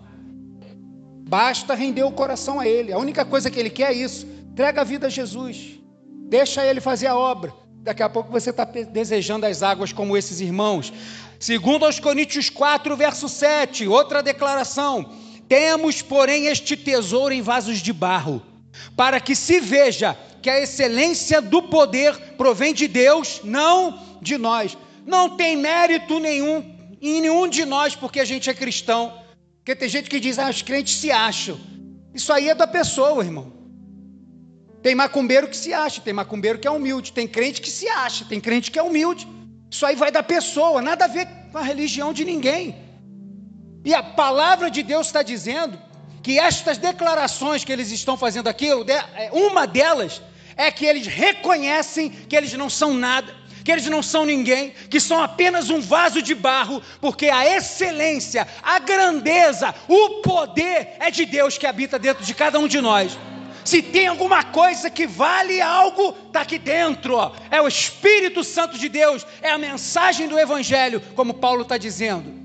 Basta 1.27 1.75
render 1.75 2.03
o 2.03 2.11
coração 2.11 2.59
a 2.59 2.67
Ele. 2.67 2.91
A 2.91 2.97
única 2.97 3.23
coisa 3.23 3.51
que 3.51 3.59
Ele 3.59 3.69
quer 3.69 3.91
é 3.91 3.95
isso. 3.95 4.25
Entrega 4.51 4.81
a 4.81 4.83
vida 4.83 5.07
a 5.07 5.09
Jesus. 5.11 5.79
Deixa 6.27 6.65
Ele 6.65 6.81
fazer 6.81 7.05
a 7.05 7.15
obra. 7.15 7.53
Daqui 7.83 8.01
a 8.01 8.09
pouco 8.09 8.31
você 8.31 8.49
está 8.49 8.65
desejando 8.65 9.45
as 9.45 9.61
águas 9.61 9.93
como 9.93 10.17
esses 10.17 10.41
irmãos. 10.41 10.91
Segundo 11.39 11.85
aos 11.85 11.99
Coríntios 11.99 12.49
4, 12.49 12.97
verso 12.97 13.29
7, 13.29 13.87
outra 13.87 14.23
declaração. 14.23 15.28
Temos, 15.49 16.03
porém, 16.03 16.45
este 16.45 16.77
tesouro 16.77 17.33
em 17.33 17.41
vasos 17.41 17.79
de 17.79 17.91
barro, 17.91 18.41
para 18.95 19.19
que 19.19 19.35
se 19.35 19.59
veja 19.59 20.15
que 20.43 20.49
a 20.49 20.61
excelência 20.61 21.41
do 21.41 21.63
poder 21.63 22.15
provém 22.37 22.71
de 22.73 22.87
Deus, 22.87 23.41
não 23.43 23.99
de 24.21 24.37
nós. 24.37 24.77
Não 25.07 25.35
tem 25.35 25.57
mérito 25.57 26.19
nenhum 26.19 26.63
em 27.01 27.21
nenhum 27.21 27.47
de 27.47 27.65
nós 27.65 27.95
porque 27.95 28.19
a 28.19 28.25
gente 28.25 28.47
é 28.49 28.53
cristão. 28.53 29.11
Porque 29.57 29.75
tem 29.75 29.89
gente 29.89 30.09
que 30.09 30.19
diz, 30.19 30.37
ah, 30.37 30.49
os 30.49 30.61
crentes 30.61 30.95
se 30.95 31.11
acham. 31.11 31.59
Isso 32.13 32.31
aí 32.31 32.47
é 32.47 32.53
da 32.55 32.67
pessoa, 32.67 33.23
irmão. 33.23 33.51
Tem 34.83 34.93
macumbeiro 34.93 35.47
que 35.47 35.57
se 35.57 35.73
acha, 35.73 35.99
tem 35.99 36.13
macumbeiro 36.13 36.59
que 36.59 36.67
é 36.67 36.71
humilde, 36.71 37.11
tem 37.11 37.27
crente 37.27 37.59
que 37.59 37.71
se 37.71 37.87
acha, 37.87 38.23
tem 38.23 38.39
crente 38.39 38.69
que 38.69 38.77
é 38.77 38.83
humilde. 38.83 39.27
Isso 39.69 39.85
aí 39.85 39.95
vai 39.95 40.11
da 40.11 40.21
pessoa, 40.21 40.81
nada 40.81 41.05
a 41.05 41.07
ver 41.07 41.27
com 41.51 41.57
a 41.57 41.63
religião 41.63 42.13
de 42.13 42.23
ninguém. 42.23 42.88
E 43.83 43.93
a 43.93 44.03
palavra 44.03 44.69
de 44.69 44.83
Deus 44.83 45.07
está 45.07 45.23
dizendo 45.23 45.79
que 46.21 46.37
estas 46.37 46.77
declarações 46.77 47.63
que 47.63 47.71
eles 47.71 47.91
estão 47.91 48.17
fazendo 48.17 48.47
aqui, 48.47 48.67
é, 48.69 49.29
uma 49.31 49.65
delas 49.65 50.21
é 50.57 50.69
que 50.69 50.85
eles 50.85 51.07
reconhecem 51.07 52.09
que 52.09 52.35
eles 52.35 52.51
não 52.53 52.69
são 52.69 52.93
nada, 52.93 53.33
que 53.63 53.71
eles 53.71 53.85
não 53.85 54.03
são 54.03 54.25
ninguém, 54.25 54.73
que 54.89 54.99
são 54.99 55.23
apenas 55.23 55.69
um 55.69 55.79
vaso 55.79 56.21
de 56.21 56.35
barro, 56.35 56.81
porque 56.99 57.29
a 57.29 57.55
excelência, 57.55 58.45
a 58.61 58.79
grandeza, 58.79 59.73
o 59.87 60.21
poder 60.21 60.95
é 60.99 61.09
de 61.09 61.25
Deus 61.25 61.57
que 61.57 61.65
habita 61.65 61.97
dentro 61.97 62.25
de 62.25 62.33
cada 62.33 62.59
um 62.59 62.67
de 62.67 62.81
nós. 62.81 63.17
Se 63.63 63.81
tem 63.81 64.07
alguma 64.07 64.43
coisa 64.43 64.89
que 64.89 65.05
vale 65.05 65.61
algo, 65.61 66.15
está 66.27 66.41
aqui 66.41 66.57
dentro. 66.57 67.15
Ó. 67.15 67.31
É 67.51 67.61
o 67.61 67.67
Espírito 67.67 68.43
Santo 68.43 68.77
de 68.77 68.89
Deus, 68.89 69.25
é 69.41 69.51
a 69.51 69.57
mensagem 69.57 70.27
do 70.27 70.39
Evangelho, 70.39 71.01
como 71.15 71.35
Paulo 71.35 71.61
está 71.61 71.77
dizendo. 71.77 72.38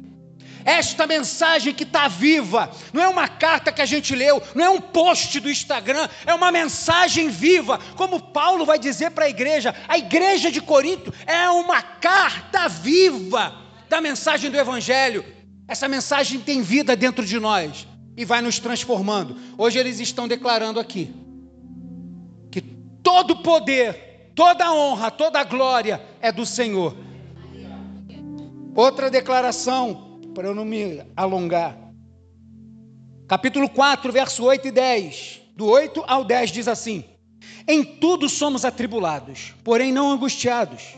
Esta 0.65 1.07
mensagem 1.07 1.75
que 1.75 1.83
está 1.83 2.09
viva, 2.09 2.71
não 2.93 3.03
é 3.03 3.09
uma 3.09 3.29
carta 3.29 3.71
que 3.71 3.83
a 3.83 3.87
gente 3.87 4.15
leu, 4.15 4.43
não 4.55 4.65
é 4.65 4.71
um 4.71 4.81
post 4.81 5.39
do 5.39 5.51
Instagram, 5.51 6.09
é 6.25 6.35
uma 6.35 6.51
mensagem 6.51 7.29
viva, 7.29 7.79
como 7.97 8.19
Paulo 8.19 8.65
vai 8.65 8.79
dizer 8.79 9.11
para 9.11 9.27
a 9.27 9.29
igreja. 9.29 9.75
A 9.87 9.99
igreja 9.99 10.51
de 10.51 10.63
Corinto 10.63 11.13
é 11.27 11.49
uma 11.51 11.83
carta 11.83 12.67
viva 12.69 13.55
da 13.91 14.01
mensagem 14.01 14.51
do 14.51 14.57
Evangelho. 14.57 15.25
Essa 15.69 15.87
mensagem 15.87 16.41
tem 16.41 16.63
vida 16.63 16.97
dentro 16.97 17.27
de 17.27 17.39
nós 17.39 17.87
e 18.17 18.25
vai 18.25 18.41
nos 18.41 18.59
transformando. 18.59 19.37
Hoje 19.59 19.79
eles 19.79 20.01
estão 20.01 20.27
declarando 20.27 20.81
aqui 20.81 21.15
que 22.51 22.63
todo 23.03 23.43
poder, 23.43 24.33
toda 24.35 24.73
honra, 24.73 25.11
toda 25.11 25.45
glória 25.45 26.01
é 26.23 26.33
do 26.33 26.47
Senhor. 26.47 26.97
Outra 28.75 29.11
declaração 29.11 30.04
para 30.35 30.49
eu 30.49 30.55
não 30.55 30.65
me 30.65 31.01
alongar. 31.17 31.79
Capítulo 33.29 33.69
4, 33.69 34.13
verso 34.13 34.45
8 34.45 34.69
e 34.69 34.71
10. 34.73 35.41
Do 35.57 35.67
8 35.67 36.03
ao 36.07 36.25
10 36.25 36.51
diz 36.51 36.69
assim: 36.69 37.05
Em 37.67 37.85
tudo 37.85 38.29
somos 38.29 38.65
atribulados, 38.65 39.55
porém 39.63 39.93
não 39.93 40.11
angustiados. 40.11 40.97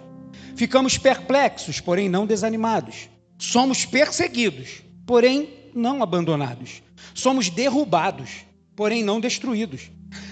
Ficamos 0.56 0.96
perplexos, 0.96 1.78
porém 1.80 2.08
não 2.08 2.26
desanimados. 2.26 3.10
Somos 3.38 3.84
perseguidos, 3.84 4.82
porém 5.06 5.70
não 5.74 6.02
abandonados. 6.02 6.82
Somos 7.14 7.50
derrubados, 7.50 8.46
porém 8.74 9.04
não 9.04 9.20
destruídos. 9.20 9.90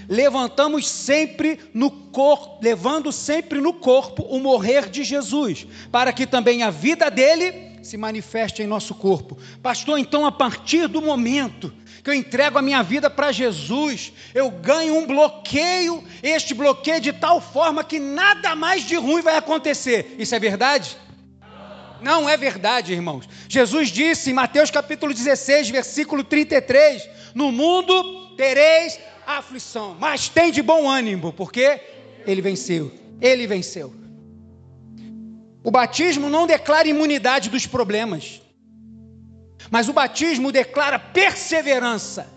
Levantamos 0.08 0.88
sempre 0.88 1.60
no 1.74 1.90
corpo, 1.90 2.58
levando 2.62 3.12
sempre 3.12 3.60
no 3.60 3.74
corpo 3.74 4.22
o 4.22 4.40
morrer 4.40 4.88
de 4.88 5.04
Jesus, 5.04 5.66
para 5.92 6.12
que 6.12 6.26
também 6.26 6.62
a 6.62 6.70
vida 6.70 7.10
dele 7.10 7.73
se 7.84 7.96
manifeste 7.96 8.62
em 8.62 8.66
nosso 8.66 8.94
corpo. 8.94 9.36
Pastor, 9.62 9.98
então 9.98 10.26
a 10.26 10.32
partir 10.32 10.88
do 10.88 11.00
momento 11.00 11.72
que 12.02 12.10
eu 12.10 12.14
entrego 12.14 12.58
a 12.58 12.62
minha 12.62 12.82
vida 12.82 13.08
para 13.08 13.32
Jesus, 13.32 14.12
eu 14.34 14.50
ganho 14.50 14.96
um 14.96 15.06
bloqueio, 15.06 16.02
este 16.22 16.54
bloqueio 16.54 17.00
de 17.00 17.12
tal 17.12 17.40
forma 17.40 17.84
que 17.84 17.98
nada 17.98 18.54
mais 18.54 18.84
de 18.84 18.96
ruim 18.96 19.22
vai 19.22 19.36
acontecer. 19.36 20.14
Isso 20.18 20.34
é 20.34 20.38
verdade? 20.38 20.96
Não 22.02 22.28
é 22.28 22.36
verdade, 22.36 22.92
irmãos. 22.92 23.26
Jesus 23.48 23.88
disse 23.88 24.30
em 24.30 24.34
Mateus 24.34 24.70
capítulo 24.70 25.14
16, 25.14 25.70
versículo 25.70 26.22
33: 26.22 27.08
No 27.34 27.50
mundo 27.50 28.34
tereis 28.36 28.98
aflição, 29.26 29.96
mas 29.98 30.28
tem 30.28 30.52
de 30.52 30.60
bom 30.60 30.88
ânimo, 30.88 31.32
porque 31.32 31.80
ele 32.26 32.42
venceu. 32.42 32.92
ele 33.20 33.46
venceu. 33.46 34.03
O 35.64 35.70
batismo 35.70 36.28
não 36.28 36.46
declara 36.46 36.86
imunidade 36.86 37.48
dos 37.48 37.66
problemas, 37.66 38.42
mas 39.70 39.88
o 39.88 39.94
batismo 39.94 40.52
declara 40.52 40.98
perseverança. 40.98 42.34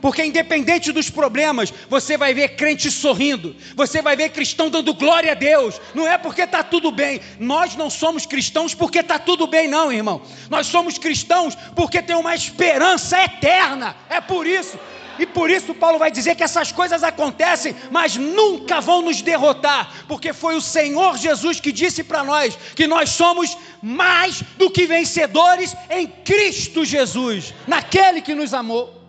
Porque 0.00 0.24
independente 0.24 0.90
dos 0.90 1.08
problemas, 1.08 1.72
você 1.88 2.16
vai 2.16 2.34
ver 2.34 2.56
crente 2.56 2.90
sorrindo, 2.90 3.54
você 3.76 4.02
vai 4.02 4.16
ver 4.16 4.30
cristão 4.30 4.68
dando 4.68 4.92
glória 4.94 5.30
a 5.30 5.34
Deus. 5.34 5.80
Não 5.94 6.08
é 6.08 6.18
porque 6.18 6.42
está 6.42 6.64
tudo 6.64 6.90
bem. 6.90 7.20
Nós 7.38 7.76
não 7.76 7.88
somos 7.88 8.26
cristãos 8.26 8.74
porque 8.74 8.98
está 8.98 9.16
tudo 9.16 9.46
bem, 9.46 9.68
não, 9.68 9.92
irmão. 9.92 10.22
Nós 10.50 10.66
somos 10.66 10.98
cristãos 10.98 11.54
porque 11.76 12.02
tem 12.02 12.16
uma 12.16 12.34
esperança 12.34 13.22
eterna. 13.22 13.94
É 14.10 14.20
por 14.20 14.44
isso. 14.44 14.76
E 15.18 15.26
por 15.26 15.50
isso 15.50 15.74
Paulo 15.74 15.98
vai 15.98 16.10
dizer 16.10 16.34
que 16.34 16.42
essas 16.42 16.72
coisas 16.72 17.02
acontecem, 17.02 17.74
mas 17.90 18.16
nunca 18.16 18.80
vão 18.80 19.02
nos 19.02 19.22
derrotar, 19.22 20.04
porque 20.06 20.32
foi 20.32 20.54
o 20.56 20.60
Senhor 20.60 21.16
Jesus 21.16 21.60
que 21.60 21.72
disse 21.72 22.02
para 22.02 22.24
nós 22.24 22.56
que 22.74 22.86
nós 22.86 23.10
somos 23.10 23.56
mais 23.82 24.42
do 24.56 24.70
que 24.70 24.86
vencedores 24.86 25.76
em 25.90 26.06
Cristo 26.06 26.84
Jesus, 26.84 27.54
naquele 27.66 28.20
que 28.20 28.34
nos 28.34 28.54
amou. 28.54 29.02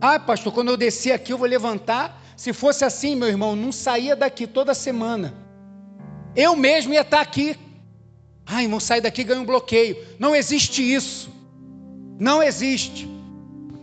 Ah, 0.00 0.18
pastor, 0.18 0.52
quando 0.52 0.68
eu 0.68 0.76
descer 0.76 1.12
aqui 1.12 1.32
eu 1.32 1.38
vou 1.38 1.46
levantar. 1.46 2.18
Se 2.34 2.54
fosse 2.54 2.86
assim, 2.86 3.14
meu 3.14 3.28
irmão, 3.28 3.54
não 3.54 3.70
saía 3.70 4.16
daqui 4.16 4.46
toda 4.46 4.72
semana. 4.72 5.34
Eu 6.34 6.56
mesmo 6.56 6.94
ia 6.94 7.02
estar 7.02 7.20
aqui. 7.20 7.54
Ah, 8.46 8.62
irmão, 8.62 8.80
sair 8.80 9.02
daqui 9.02 9.22
ganha 9.22 9.40
um 9.40 9.44
bloqueio. 9.44 9.94
Não 10.18 10.34
existe 10.34 10.82
isso. 10.82 11.30
Não 12.18 12.42
existe. 12.42 13.09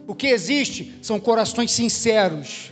O 0.07 0.15
que 0.15 0.27
existe 0.27 0.97
são 1.01 1.19
corações 1.19 1.71
sinceros. 1.71 2.71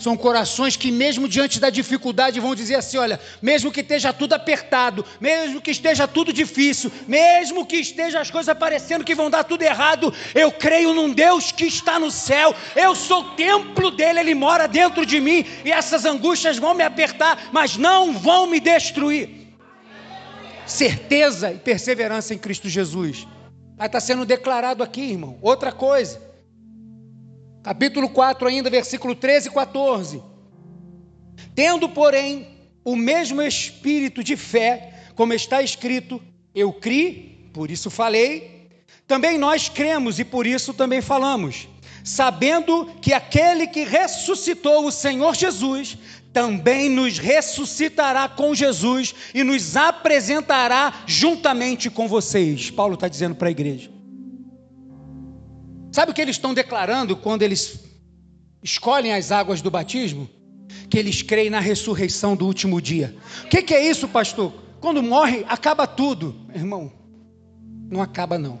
São 0.00 0.16
corações 0.16 0.74
que, 0.74 0.90
mesmo 0.90 1.28
diante 1.28 1.60
da 1.60 1.70
dificuldade, 1.70 2.40
vão 2.40 2.56
dizer 2.56 2.74
assim: 2.74 2.96
olha, 2.98 3.20
mesmo 3.40 3.70
que 3.70 3.82
esteja 3.82 4.12
tudo 4.12 4.32
apertado, 4.32 5.06
mesmo 5.20 5.60
que 5.60 5.70
esteja 5.70 6.08
tudo 6.08 6.32
difícil, 6.32 6.90
mesmo 7.06 7.64
que 7.64 7.76
esteja 7.76 8.18
as 8.20 8.28
coisas 8.28 8.58
parecendo 8.58 9.04
que 9.04 9.14
vão 9.14 9.30
dar 9.30 9.44
tudo 9.44 9.62
errado, 9.62 10.12
eu 10.34 10.50
creio 10.50 10.92
num 10.92 11.12
Deus 11.14 11.52
que 11.52 11.66
está 11.66 12.00
no 12.00 12.10
céu, 12.10 12.52
eu 12.74 12.96
sou 12.96 13.20
o 13.20 13.30
templo 13.36 13.92
dele, 13.92 14.18
ele 14.18 14.34
mora 14.34 14.66
dentro 14.66 15.06
de 15.06 15.20
mim, 15.20 15.46
e 15.64 15.70
essas 15.70 16.04
angústias 16.04 16.58
vão 16.58 16.74
me 16.74 16.82
apertar, 16.82 17.50
mas 17.52 17.76
não 17.76 18.12
vão 18.12 18.48
me 18.48 18.58
destruir. 18.58 19.54
Certeza 20.66 21.52
e 21.52 21.58
perseverança 21.58 22.34
em 22.34 22.38
Cristo 22.38 22.68
Jesus. 22.68 23.24
Aí 23.78 23.86
está 23.86 24.00
sendo 24.00 24.24
declarado 24.24 24.82
aqui, 24.82 25.02
irmão. 25.02 25.38
Outra 25.40 25.70
coisa 25.70 26.31
capítulo 27.62 28.08
4, 28.08 28.48
ainda, 28.48 28.68
versículo 28.68 29.14
13 29.14 29.48
e 29.48 29.52
14. 29.52 30.22
Tendo, 31.54 31.88
porém, 31.88 32.48
o 32.84 32.96
mesmo 32.96 33.40
espírito 33.42 34.22
de 34.24 34.36
fé, 34.36 34.94
como 35.14 35.32
está 35.32 35.62
escrito, 35.62 36.20
eu 36.54 36.72
criei, 36.72 37.48
por 37.52 37.70
isso 37.70 37.90
falei, 37.90 38.68
também 39.06 39.38
nós 39.38 39.68
cremos 39.68 40.18
e 40.18 40.24
por 40.24 40.46
isso 40.46 40.72
também 40.72 41.00
falamos, 41.00 41.68
sabendo 42.04 42.86
que 43.00 43.12
aquele 43.12 43.66
que 43.66 43.84
ressuscitou 43.84 44.86
o 44.86 44.92
Senhor 44.92 45.34
Jesus 45.34 45.98
também 46.32 46.88
nos 46.88 47.18
ressuscitará 47.18 48.26
com 48.28 48.54
Jesus 48.54 49.14
e 49.34 49.44
nos 49.44 49.76
apresentará 49.76 51.02
juntamente 51.06 51.90
com 51.90 52.08
vocês. 52.08 52.70
Paulo 52.70 52.94
está 52.94 53.06
dizendo 53.06 53.34
para 53.34 53.48
a 53.48 53.50
igreja. 53.50 53.90
Sabe 55.92 56.10
o 56.10 56.14
que 56.14 56.22
eles 56.22 56.36
estão 56.36 56.54
declarando 56.54 57.14
quando 57.14 57.42
eles 57.42 57.84
escolhem 58.62 59.12
as 59.12 59.30
águas 59.30 59.60
do 59.60 59.70
batismo? 59.70 60.28
Que 60.88 60.98
eles 60.98 61.20
creem 61.20 61.50
na 61.50 61.60
ressurreição 61.60 62.34
do 62.34 62.46
último 62.46 62.80
dia. 62.80 63.14
O 63.44 63.48
que, 63.48 63.62
que 63.62 63.74
é 63.74 63.86
isso, 63.86 64.08
pastor? 64.08 64.54
Quando 64.80 65.02
morre, 65.02 65.44
acaba 65.46 65.86
tudo. 65.86 66.34
Irmão, 66.54 66.90
não 67.90 68.00
acaba 68.00 68.38
não. 68.38 68.58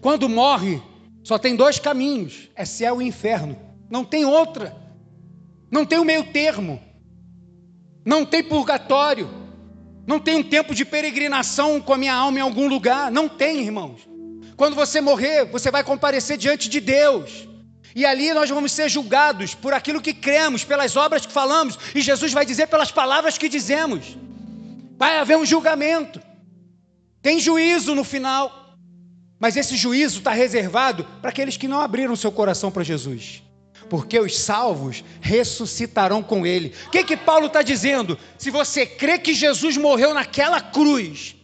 Quando 0.00 0.28
morre, 0.28 0.80
só 1.24 1.38
tem 1.38 1.56
dois 1.56 1.80
caminhos: 1.80 2.48
é 2.54 2.64
céu 2.64 3.02
e 3.02 3.06
inferno. 3.06 3.58
Não 3.90 4.04
tem 4.04 4.24
outra. 4.24 4.76
Não 5.72 5.84
tem 5.84 5.98
o 5.98 6.04
meio 6.04 6.22
termo. 6.32 6.80
Não 8.06 8.24
tem 8.24 8.44
purgatório. 8.44 9.28
Não 10.06 10.20
tem 10.20 10.36
um 10.36 10.42
tempo 10.42 10.72
de 10.72 10.84
peregrinação 10.84 11.80
com 11.80 11.92
a 11.92 11.98
minha 11.98 12.14
alma 12.14 12.38
em 12.38 12.42
algum 12.42 12.68
lugar. 12.68 13.10
Não 13.10 13.28
tem, 13.28 13.60
irmãos. 13.60 14.13
Quando 14.56 14.74
você 14.74 15.00
morrer, 15.00 15.44
você 15.46 15.70
vai 15.70 15.82
comparecer 15.82 16.36
diante 16.36 16.68
de 16.68 16.80
Deus. 16.80 17.48
E 17.94 18.04
ali 18.04 18.32
nós 18.34 18.50
vamos 18.50 18.72
ser 18.72 18.88
julgados 18.88 19.54
por 19.54 19.72
aquilo 19.72 20.00
que 20.00 20.12
cremos, 20.12 20.64
pelas 20.64 20.96
obras 20.96 21.24
que 21.24 21.32
falamos, 21.32 21.78
e 21.94 22.00
Jesus 22.00 22.32
vai 22.32 22.44
dizer 22.44 22.66
pelas 22.66 22.90
palavras 22.90 23.38
que 23.38 23.48
dizemos. 23.48 24.16
Vai 24.96 25.18
haver 25.18 25.36
um 25.36 25.46
julgamento. 25.46 26.20
Tem 27.22 27.38
juízo 27.38 27.94
no 27.94 28.04
final. 28.04 28.76
Mas 29.38 29.56
esse 29.56 29.76
juízo 29.76 30.18
está 30.18 30.32
reservado 30.32 31.04
para 31.20 31.30
aqueles 31.30 31.56
que 31.56 31.68
não 31.68 31.80
abriram 31.80 32.16
seu 32.16 32.32
coração 32.32 32.70
para 32.70 32.82
Jesus. 32.82 33.42
Porque 33.88 34.18
os 34.18 34.38
salvos 34.38 35.04
ressuscitarão 35.20 36.22
com 36.22 36.46
ele. 36.46 36.72
O 36.86 36.90
que, 36.90 37.04
que 37.04 37.16
Paulo 37.16 37.46
está 37.46 37.62
dizendo? 37.62 38.18
Se 38.38 38.50
você 38.50 38.86
crê 38.86 39.18
que 39.18 39.34
Jesus 39.34 39.76
morreu 39.76 40.14
naquela 40.14 40.60
cruz, 40.60 41.36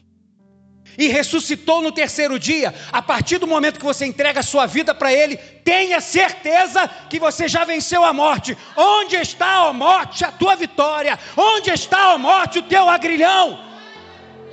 e 1.00 1.08
ressuscitou 1.08 1.80
no 1.80 1.90
terceiro 1.90 2.38
dia, 2.38 2.74
a 2.92 3.00
partir 3.00 3.38
do 3.38 3.46
momento 3.46 3.78
que 3.78 3.84
você 3.84 4.04
entrega 4.04 4.40
a 4.40 4.42
sua 4.42 4.66
vida 4.66 4.94
para 4.94 5.10
Ele, 5.10 5.38
tenha 5.64 5.98
certeza 5.98 6.86
que 7.08 7.18
você 7.18 7.48
já 7.48 7.64
venceu 7.64 8.04
a 8.04 8.12
morte. 8.12 8.56
Onde 8.76 9.16
está 9.16 9.66
a 9.66 9.72
morte, 9.72 10.26
a 10.26 10.30
tua 10.30 10.54
vitória? 10.56 11.18
Onde 11.34 11.70
está 11.70 12.12
a 12.12 12.18
morte, 12.18 12.58
o 12.58 12.62
teu 12.62 12.86
agrilhão? 12.86 13.70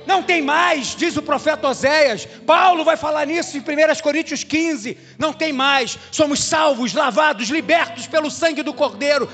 Não 0.06 0.22
tem 0.22 0.40
mais, 0.40 0.96
diz 0.96 1.18
o 1.18 1.22
profeta 1.22 1.68
Oséias. 1.68 2.24
Paulo 2.46 2.82
vai 2.82 2.96
falar 2.96 3.26
nisso 3.26 3.58
em 3.58 3.60
1 3.60 3.64
Coríntios 4.02 4.42
15. 4.42 4.96
Não 5.18 5.34
tem 5.34 5.52
mais, 5.52 5.98
somos 6.10 6.42
salvos, 6.42 6.94
lavados, 6.94 7.50
libertos 7.50 8.06
pelo 8.06 8.30
sangue 8.30 8.62
do 8.62 8.72
Cordeiro. 8.72 9.28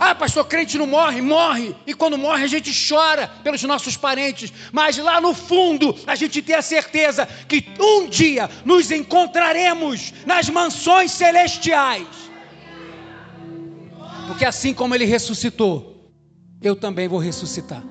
Ah, 0.00 0.14
pastor, 0.14 0.46
crente 0.46 0.78
não 0.78 0.86
morre, 0.86 1.20
morre. 1.20 1.74
E 1.86 1.92
quando 1.92 2.16
morre 2.16 2.44
a 2.44 2.46
gente 2.46 2.70
chora 2.88 3.26
pelos 3.42 3.62
nossos 3.64 3.96
parentes. 3.96 4.52
Mas 4.72 4.96
lá 4.96 5.20
no 5.20 5.34
fundo 5.34 5.94
a 6.06 6.14
gente 6.14 6.40
tem 6.40 6.54
a 6.54 6.62
certeza 6.62 7.26
que 7.26 7.66
um 7.80 8.08
dia 8.08 8.48
nos 8.64 8.90
encontraremos 8.90 10.12
nas 10.24 10.48
mansões 10.48 11.10
celestiais. 11.10 12.06
Porque 14.28 14.44
assim 14.44 14.72
como 14.72 14.94
ele 14.94 15.04
ressuscitou, 15.04 16.12
eu 16.62 16.76
também 16.76 17.08
vou 17.08 17.18
ressuscitar. 17.18 17.82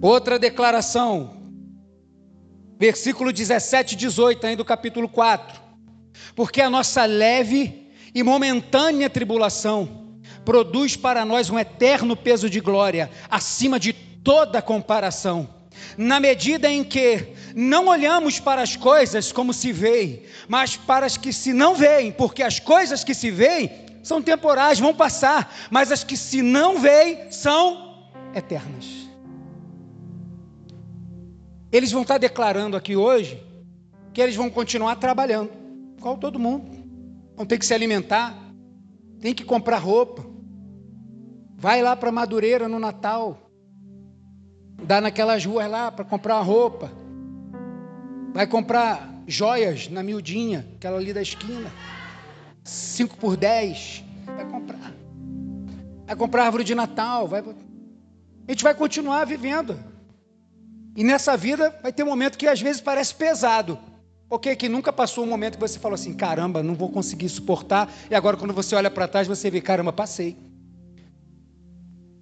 Outra 0.00 0.38
declaração, 0.38 1.42
versículo 2.78 3.32
17 3.32 3.94
e 3.94 3.96
18, 3.98 4.46
ainda 4.46 4.58
do 4.58 4.64
capítulo 4.64 5.08
4. 5.08 5.60
Porque 6.34 6.62
a 6.62 6.70
nossa 6.70 7.04
leve 7.04 7.90
e 8.14 8.22
momentânea 8.22 9.10
tribulação 9.10 9.97
produz 10.48 10.96
para 10.96 11.26
nós 11.26 11.50
um 11.50 11.58
eterno 11.58 12.16
peso 12.16 12.48
de 12.48 12.58
glória, 12.58 13.10
acima 13.28 13.78
de 13.78 13.92
toda 13.92 14.62
comparação. 14.62 15.46
Na 15.94 16.18
medida 16.18 16.70
em 16.70 16.82
que 16.82 17.34
não 17.54 17.88
olhamos 17.88 18.40
para 18.40 18.62
as 18.62 18.74
coisas 18.74 19.30
como 19.30 19.52
se 19.52 19.74
veem, 19.74 20.22
mas 20.48 20.74
para 20.74 21.04
as 21.04 21.18
que 21.18 21.34
se 21.34 21.52
não 21.52 21.74
veem, 21.74 22.10
porque 22.10 22.42
as 22.42 22.58
coisas 22.58 23.04
que 23.04 23.12
se 23.12 23.30
veem 23.30 23.70
são 24.02 24.22
temporais, 24.22 24.78
vão 24.78 24.94
passar, 24.94 25.54
mas 25.70 25.92
as 25.92 26.02
que 26.02 26.16
se 26.16 26.40
não 26.40 26.78
veem 26.78 27.30
são 27.30 28.08
eternas. 28.34 28.86
Eles 31.70 31.92
vão 31.92 32.00
estar 32.00 32.16
declarando 32.16 32.74
aqui 32.74 32.96
hoje 32.96 33.38
que 34.14 34.22
eles 34.22 34.34
vão 34.34 34.48
continuar 34.48 34.96
trabalhando, 34.96 35.50
igual 35.98 36.16
todo 36.16 36.38
mundo. 36.38 36.70
Vão 37.36 37.44
ter 37.44 37.58
que 37.58 37.66
se 37.66 37.74
alimentar, 37.74 38.34
tem 39.20 39.34
que 39.34 39.44
comprar 39.44 39.76
roupa, 39.76 40.37
Vai 41.60 41.82
lá 41.82 41.96
para 41.96 42.12
Madureira 42.12 42.68
no 42.68 42.78
Natal. 42.78 43.50
Dá 44.80 45.00
naquelas 45.00 45.44
ruas 45.44 45.68
lá 45.68 45.90
para 45.90 46.04
comprar 46.04 46.40
roupa. 46.40 46.88
Vai 48.32 48.46
comprar 48.46 49.12
joias 49.26 49.88
na 49.88 50.00
miudinha, 50.00 50.64
aquela 50.76 50.98
ali 50.98 51.12
da 51.12 51.20
esquina. 51.20 51.72
5 52.62 53.16
por 53.16 53.36
10. 53.36 54.04
Vai 54.24 54.48
comprar. 54.48 54.94
Vai 56.06 56.14
comprar 56.14 56.44
árvore 56.44 56.62
de 56.62 56.76
Natal. 56.76 57.26
Vai... 57.26 57.40
A 57.40 58.52
gente 58.52 58.62
vai 58.62 58.72
continuar 58.72 59.24
vivendo. 59.24 59.76
E 60.94 61.02
nessa 61.02 61.36
vida 61.36 61.76
vai 61.82 61.92
ter 61.92 62.04
um 62.04 62.06
momento 62.06 62.38
que 62.38 62.46
às 62.46 62.60
vezes 62.60 62.80
parece 62.80 63.12
pesado. 63.16 63.76
Porque 64.28 64.54
que 64.54 64.68
nunca 64.68 64.92
passou 64.92 65.24
um 65.24 65.28
momento 65.28 65.54
que 65.54 65.60
você 65.60 65.76
falou 65.80 65.96
assim: 65.96 66.14
caramba, 66.14 66.62
não 66.62 66.76
vou 66.76 66.88
conseguir 66.88 67.28
suportar. 67.28 67.92
E 68.08 68.14
agora, 68.14 68.36
quando 68.36 68.54
você 68.54 68.76
olha 68.76 68.92
para 68.92 69.08
trás, 69.08 69.26
você 69.26 69.50
vê: 69.50 69.60
caramba, 69.60 69.92
passei. 69.92 70.47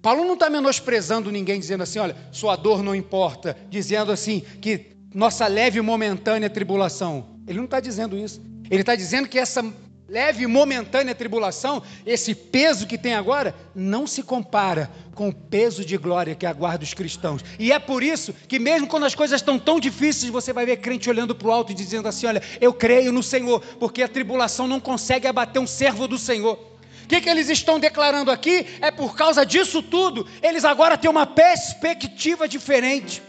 Paulo 0.07 0.23
não 0.23 0.35
está 0.35 0.49
menosprezando 0.49 1.29
ninguém, 1.29 1.59
dizendo 1.59 1.83
assim, 1.83 1.99
olha, 1.99 2.15
sua 2.31 2.55
dor 2.55 2.81
não 2.81 2.95
importa, 2.95 3.57
dizendo 3.69 4.09
assim, 4.09 4.41
que 4.61 4.95
nossa 5.13 5.45
leve 5.47 5.79
e 5.79 5.81
momentânea 5.81 6.49
tribulação. 6.49 7.41
Ele 7.45 7.57
não 7.57 7.65
está 7.65 7.81
dizendo 7.81 8.17
isso. 8.17 8.41
Ele 8.71 8.83
está 8.83 8.95
dizendo 8.95 9.27
que 9.27 9.37
essa 9.37 9.61
leve 10.07 10.45
e 10.45 10.47
momentânea 10.47 11.13
tribulação, 11.13 11.83
esse 12.05 12.33
peso 12.33 12.87
que 12.87 12.97
tem 12.97 13.15
agora, 13.15 13.53
não 13.75 14.07
se 14.07 14.23
compara 14.23 14.89
com 15.13 15.27
o 15.27 15.33
peso 15.33 15.83
de 15.83 15.97
glória 15.97 16.35
que 16.35 16.45
aguarda 16.45 16.85
os 16.85 16.93
cristãos. 16.93 17.43
E 17.59 17.73
é 17.73 17.77
por 17.77 18.01
isso 18.01 18.33
que, 18.47 18.59
mesmo 18.59 18.87
quando 18.87 19.05
as 19.05 19.13
coisas 19.13 19.41
estão 19.41 19.59
tão 19.59 19.77
difíceis, 19.77 20.31
você 20.31 20.53
vai 20.53 20.65
ver 20.65 20.77
crente 20.77 21.09
olhando 21.09 21.35
para 21.35 21.49
o 21.49 21.51
alto 21.51 21.73
e 21.73 21.75
dizendo 21.75 22.07
assim: 22.07 22.27
Olha, 22.27 22.41
eu 22.61 22.73
creio 22.73 23.11
no 23.11 23.21
Senhor, 23.21 23.59
porque 23.77 24.01
a 24.01 24.07
tribulação 24.07 24.69
não 24.69 24.79
consegue 24.79 25.27
abater 25.27 25.61
um 25.61 25.67
servo 25.67 26.07
do 26.07 26.17
Senhor. 26.17 26.76
O 27.07 27.09
que, 27.09 27.21
que 27.21 27.29
eles 27.29 27.47
estão 27.47 27.79
declarando 27.79 28.29
aqui? 28.29 28.67
É 28.81 28.91
por 28.91 29.15
causa 29.15 29.45
disso 29.45 29.81
tudo, 29.81 30.27
eles 30.43 30.65
agora 30.65 30.97
têm 30.97 31.09
uma 31.09 31.25
perspectiva 31.25 32.49
diferente. 32.49 33.23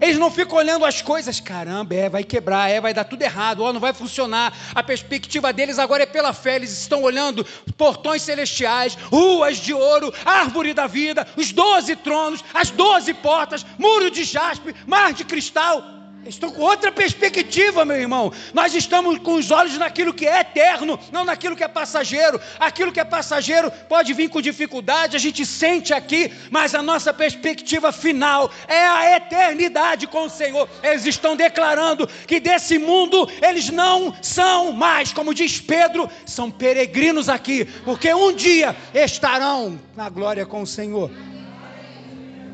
Eles 0.00 0.16
não 0.16 0.30
ficam 0.30 0.56
olhando 0.56 0.86
as 0.86 1.02
coisas, 1.02 1.38
caramba, 1.40 1.94
é, 1.94 2.08
vai 2.08 2.24
quebrar, 2.24 2.70
é, 2.70 2.80
vai 2.80 2.94
dar 2.94 3.04
tudo 3.04 3.20
errado, 3.20 3.62
ó, 3.62 3.70
não 3.70 3.80
vai 3.80 3.92
funcionar. 3.92 4.56
A 4.74 4.82
perspectiva 4.82 5.52
deles 5.52 5.78
agora 5.78 6.04
é 6.04 6.06
pela 6.06 6.32
fé, 6.32 6.56
eles 6.56 6.72
estão 6.72 7.02
olhando 7.02 7.44
portões 7.76 8.22
celestiais, 8.22 8.94
ruas 8.94 9.58
de 9.58 9.74
ouro, 9.74 10.10
árvore 10.24 10.72
da 10.72 10.86
vida, 10.86 11.26
os 11.36 11.52
doze 11.52 11.94
tronos, 11.94 12.42
as 12.54 12.70
doze 12.70 13.12
portas, 13.12 13.64
muro 13.76 14.10
de 14.10 14.24
jaspe, 14.24 14.74
mar 14.86 15.12
de 15.12 15.22
cristal. 15.26 15.84
Estou 16.26 16.50
com 16.50 16.62
outra 16.62 16.90
perspectiva, 16.90 17.84
meu 17.84 17.96
irmão. 17.96 18.32
Nós 18.54 18.74
estamos 18.74 19.18
com 19.18 19.34
os 19.34 19.50
olhos 19.50 19.76
naquilo 19.76 20.14
que 20.14 20.26
é 20.26 20.40
eterno, 20.40 20.98
não 21.12 21.24
naquilo 21.24 21.54
que 21.54 21.64
é 21.64 21.68
passageiro. 21.68 22.40
Aquilo 22.58 22.90
que 22.92 23.00
é 23.00 23.04
passageiro 23.04 23.70
pode 23.88 24.12
vir 24.14 24.30
com 24.30 24.40
dificuldade, 24.40 25.16
a 25.16 25.18
gente 25.20 25.44
sente 25.44 25.92
aqui, 25.92 26.32
mas 26.50 26.74
a 26.74 26.82
nossa 26.82 27.12
perspectiva 27.12 27.92
final 27.92 28.50
é 28.66 28.86
a 28.86 29.16
eternidade 29.16 30.06
com 30.06 30.24
o 30.24 30.30
Senhor. 30.30 30.68
Eles 30.82 31.04
estão 31.04 31.36
declarando 31.36 32.06
que 32.26 32.40
desse 32.40 32.78
mundo 32.78 33.28
eles 33.42 33.68
não 33.68 34.14
são 34.22 34.72
mais, 34.72 35.12
como 35.12 35.34
diz 35.34 35.60
Pedro, 35.60 36.08
são 36.24 36.50
peregrinos 36.50 37.28
aqui, 37.28 37.66
porque 37.84 38.12
um 38.14 38.32
dia 38.32 38.74
estarão 38.94 39.78
na 39.94 40.08
glória 40.08 40.46
com 40.46 40.62
o 40.62 40.66
Senhor. 40.66 41.10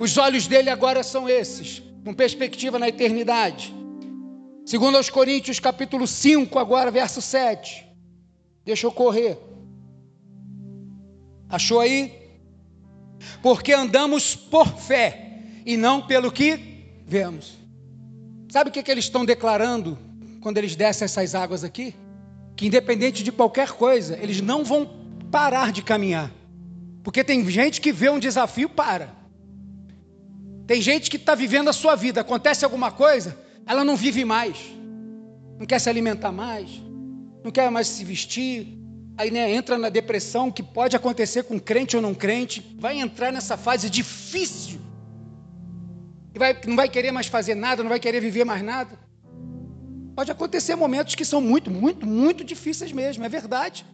Os 0.00 0.16
olhos 0.16 0.46
dele 0.46 0.70
agora 0.70 1.02
são 1.02 1.28
esses 1.28 1.89
com 2.04 2.14
perspectiva 2.14 2.78
na 2.78 2.88
eternidade. 2.88 3.74
Segundo 4.64 4.96
aos 4.96 5.10
Coríntios, 5.10 5.58
capítulo 5.58 6.06
5, 6.06 6.58
agora, 6.58 6.90
verso 6.90 7.20
7. 7.20 7.86
Deixa 8.64 8.86
eu 8.86 8.92
correr. 8.92 9.38
Achou 11.48 11.80
aí? 11.80 12.12
Porque 13.42 13.72
andamos 13.72 14.36
por 14.36 14.66
fé 14.78 15.42
e 15.66 15.76
não 15.76 16.06
pelo 16.06 16.30
que 16.30 17.02
vemos. 17.06 17.58
Sabe 18.48 18.70
o 18.70 18.72
que, 18.72 18.82
que 18.82 18.90
eles 18.90 19.04
estão 19.04 19.24
declarando 19.24 19.98
quando 20.40 20.58
eles 20.58 20.76
descem 20.76 21.04
essas 21.04 21.34
águas 21.34 21.64
aqui? 21.64 21.94
Que 22.56 22.66
independente 22.66 23.22
de 23.22 23.32
qualquer 23.32 23.72
coisa, 23.72 24.18
eles 24.20 24.40
não 24.40 24.64
vão 24.64 24.88
parar 25.30 25.72
de 25.72 25.82
caminhar. 25.82 26.30
Porque 27.02 27.24
tem 27.24 27.48
gente 27.48 27.80
que 27.80 27.92
vê 27.92 28.10
um 28.10 28.18
desafio, 28.18 28.68
para. 28.68 29.19
Tem 30.70 30.80
gente 30.80 31.10
que 31.10 31.16
está 31.16 31.34
vivendo 31.34 31.66
a 31.66 31.72
sua 31.72 31.96
vida, 31.96 32.20
acontece 32.20 32.64
alguma 32.64 32.92
coisa, 32.92 33.36
ela 33.66 33.84
não 33.84 33.96
vive 33.96 34.24
mais, 34.24 34.56
não 35.58 35.66
quer 35.66 35.80
se 35.80 35.90
alimentar 35.90 36.30
mais, 36.30 36.80
não 37.42 37.50
quer 37.50 37.68
mais 37.72 37.88
se 37.88 38.04
vestir, 38.04 38.78
aí 39.18 39.32
né, 39.32 39.50
entra 39.50 39.76
na 39.76 39.88
depressão, 39.88 40.48
que 40.48 40.62
pode 40.62 40.94
acontecer 40.94 41.42
com 41.42 41.58
crente 41.58 41.96
ou 41.96 42.02
não 42.02 42.14
crente, 42.14 42.76
vai 42.78 43.00
entrar 43.00 43.32
nessa 43.32 43.56
fase 43.56 43.90
difícil, 43.90 44.80
e 46.32 46.38
vai, 46.38 46.56
não 46.64 46.76
vai 46.76 46.88
querer 46.88 47.10
mais 47.10 47.26
fazer 47.26 47.56
nada, 47.56 47.82
não 47.82 47.90
vai 47.90 47.98
querer 47.98 48.20
viver 48.20 48.44
mais 48.44 48.62
nada. 48.62 48.96
Pode 50.14 50.30
acontecer 50.30 50.76
momentos 50.76 51.16
que 51.16 51.24
são 51.24 51.40
muito, 51.40 51.68
muito, 51.68 52.06
muito 52.06 52.44
difíceis 52.44 52.92
mesmo, 52.92 53.24
é 53.24 53.28
verdade. 53.28 53.84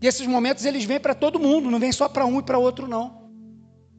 E 0.00 0.06
esses 0.06 0.26
momentos 0.26 0.64
eles 0.64 0.84
vêm 0.84 0.98
para 0.98 1.14
todo 1.14 1.38
mundo, 1.38 1.70
não 1.70 1.78
vêm 1.78 1.92
só 1.92 2.08
para 2.08 2.24
um 2.24 2.38
e 2.38 2.42
para 2.42 2.56
outro 2.56 2.88
não. 2.88 3.25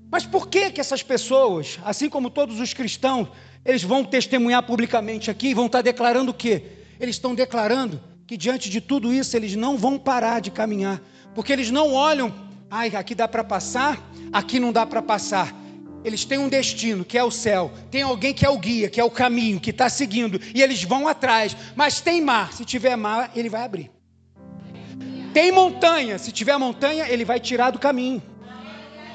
Mas 0.10 0.26
por 0.26 0.48
que 0.48 0.72
que 0.72 0.80
essas 0.80 1.04
pessoas, 1.04 1.80
assim 1.84 2.10
como 2.10 2.30
todos 2.30 2.60
os 2.60 2.74
cristãos, 2.74 3.28
eles 3.66 3.84
vão 3.84 4.04
testemunhar 4.04 4.64
publicamente 4.64 5.30
aqui, 5.30 5.54
vão 5.54 5.66
estar 5.66 5.82
declarando 5.82 6.32
o 6.32 6.34
quê? 6.34 6.64
Eles 7.00 7.16
estão 7.16 7.36
declarando 7.36 8.02
que 8.26 8.38
diante 8.38 8.70
de 8.70 8.80
tudo 8.80 9.14
isso 9.14 9.36
eles 9.36 9.56
não 9.56 9.78
vão 9.78 10.00
parar 10.00 10.40
de 10.40 10.50
caminhar, 10.50 11.02
porque 11.36 11.52
eles 11.52 11.70
não 11.70 11.94
olham, 11.94 12.34
ai, 12.70 12.96
aqui 12.96 13.14
dá 13.14 13.28
para 13.28 13.44
passar, 13.44 14.02
aqui 14.32 14.60
não 14.60 14.72
dá 14.72 14.86
para 14.86 15.02
passar. 15.02 15.54
Eles 16.04 16.24
têm 16.24 16.38
um 16.38 16.48
destino, 16.48 17.04
que 17.04 17.18
é 17.18 17.24
o 17.24 17.32
céu. 17.32 17.72
Tem 17.92 18.02
alguém 18.02 18.34
que 18.34 18.46
é 18.46 18.50
o 18.50 18.58
guia, 18.58 18.90
que 18.90 19.02
é 19.02 19.04
o 19.04 19.12
caminho, 19.12 19.60
que 19.60 19.72
está 19.72 19.90
seguindo, 19.90 20.40
e 20.56 20.62
eles 20.62 20.82
vão 20.84 21.06
atrás. 21.06 21.56
Mas 21.76 22.00
tem 22.00 22.22
mar, 22.22 22.54
se 22.54 22.64
tiver 22.64 22.96
mar, 22.96 23.32
ele 23.36 23.50
vai 23.50 23.64
abrir. 23.64 23.92
Tem 25.34 25.52
montanha, 25.52 26.18
se 26.18 26.32
tiver 26.32 26.58
montanha, 26.58 27.10
ele 27.10 27.26
vai 27.26 27.40
tirar 27.40 27.72
do 27.72 27.80
caminho 27.80 28.22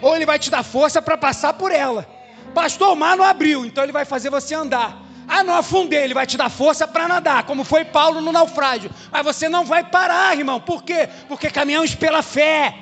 ou 0.03 0.15
ele 0.15 0.27
vai 0.27 0.39
te 0.39 0.51
dar 0.51 0.63
força 0.63 1.01
para 1.01 1.17
passar 1.17 1.55
por 1.55 1.73
ela. 1.73 2.07
Pastor, 2.53 2.93
o 2.93 2.97
mar 2.97 3.17
não 3.17 3.25
abriu, 3.25 3.65
então 3.65 3.83
ele 3.85 3.93
vai 3.93 4.05
fazer 4.05 4.29
você 4.29 4.55
andar. 4.55 5.01
Ah, 5.27 5.43
não 5.43 5.55
afundei, 5.55 6.03
ele 6.03 6.13
vai 6.13 6.27
te 6.27 6.37
dar 6.37 6.51
força 6.51 6.87
para 6.87 7.09
nadar, 7.09 7.45
como 7.45 7.65
foi 7.65 7.85
Paulo 7.85 8.21
no 8.21 8.33
naufrágio. 8.33 8.91
Mas 9.11 9.25
você 9.25 9.49
não 9.49 9.65
vai 9.65 9.85
parar, 9.85 10.37
irmão. 10.37 10.61
Por 10.61 10.83
quê? 10.83 11.09
Porque 11.29 11.49
caminhamos 11.49 11.95
pela 11.95 12.21
fé. 12.23 12.75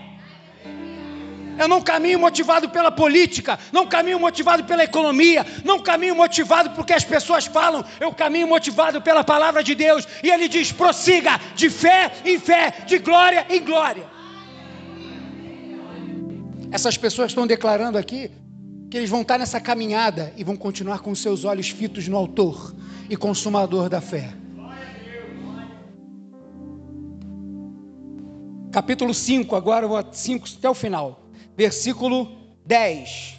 Eu 1.59 1.69
não 1.69 1.83
caminho 1.83 2.19
motivado 2.19 2.71
pela 2.71 2.91
política, 2.91 3.59
não 3.71 3.87
caminho 3.87 4.19
motivado 4.19 4.65
pela 4.65 4.83
economia, 4.83 5.47
não 5.63 5.79
caminho 5.79 6.17
motivado 6.17 6.71
porque 6.71 6.95
as 6.95 7.05
pessoas 7.05 7.45
falam, 7.45 7.85
eu 8.01 8.11
caminho 8.15 8.49
motivado 8.49 9.03
pela 9.03 9.23
palavra 9.23 9.63
de 9.63 9.75
Deus. 9.75 10.09
E 10.23 10.31
ele 10.31 10.49
diz: 10.49 10.73
prossiga 10.73 11.39
de 11.55 11.69
fé 11.69 12.11
em 12.25 12.39
fé, 12.39 12.73
de 12.87 12.99
glória 12.99 13.47
em 13.51 13.63
glória. 13.63 14.20
Essas 16.73 16.97
pessoas 16.97 17.33
estão 17.33 17.49
declarando 17.49 17.99
aqui 17.99 18.31
que 18.89 18.97
eles 18.97 19.11
vão 19.11 19.23
estar 19.23 19.39
nessa 19.39 19.61
caminhada 19.61 20.33
e 20.37 20.45
vão 20.45 20.57
continuar 20.57 21.01
com 21.01 21.13
seus 21.15 21.45
olhos 21.45 21.69
fitos 21.69 22.07
no 22.07 22.17
Autor 22.17 22.75
e 23.09 23.17
Consumador 23.17 23.89
da 23.89 24.01
fé. 24.01 24.33
Capítulo 28.71 29.13
5, 29.13 29.57
agora 29.57 29.89
vou 29.89 30.01
5 30.13 30.47
até 30.59 30.71
o 30.71 30.75
final. 30.75 31.27
Versículo 31.57 32.37
10. 32.65 33.37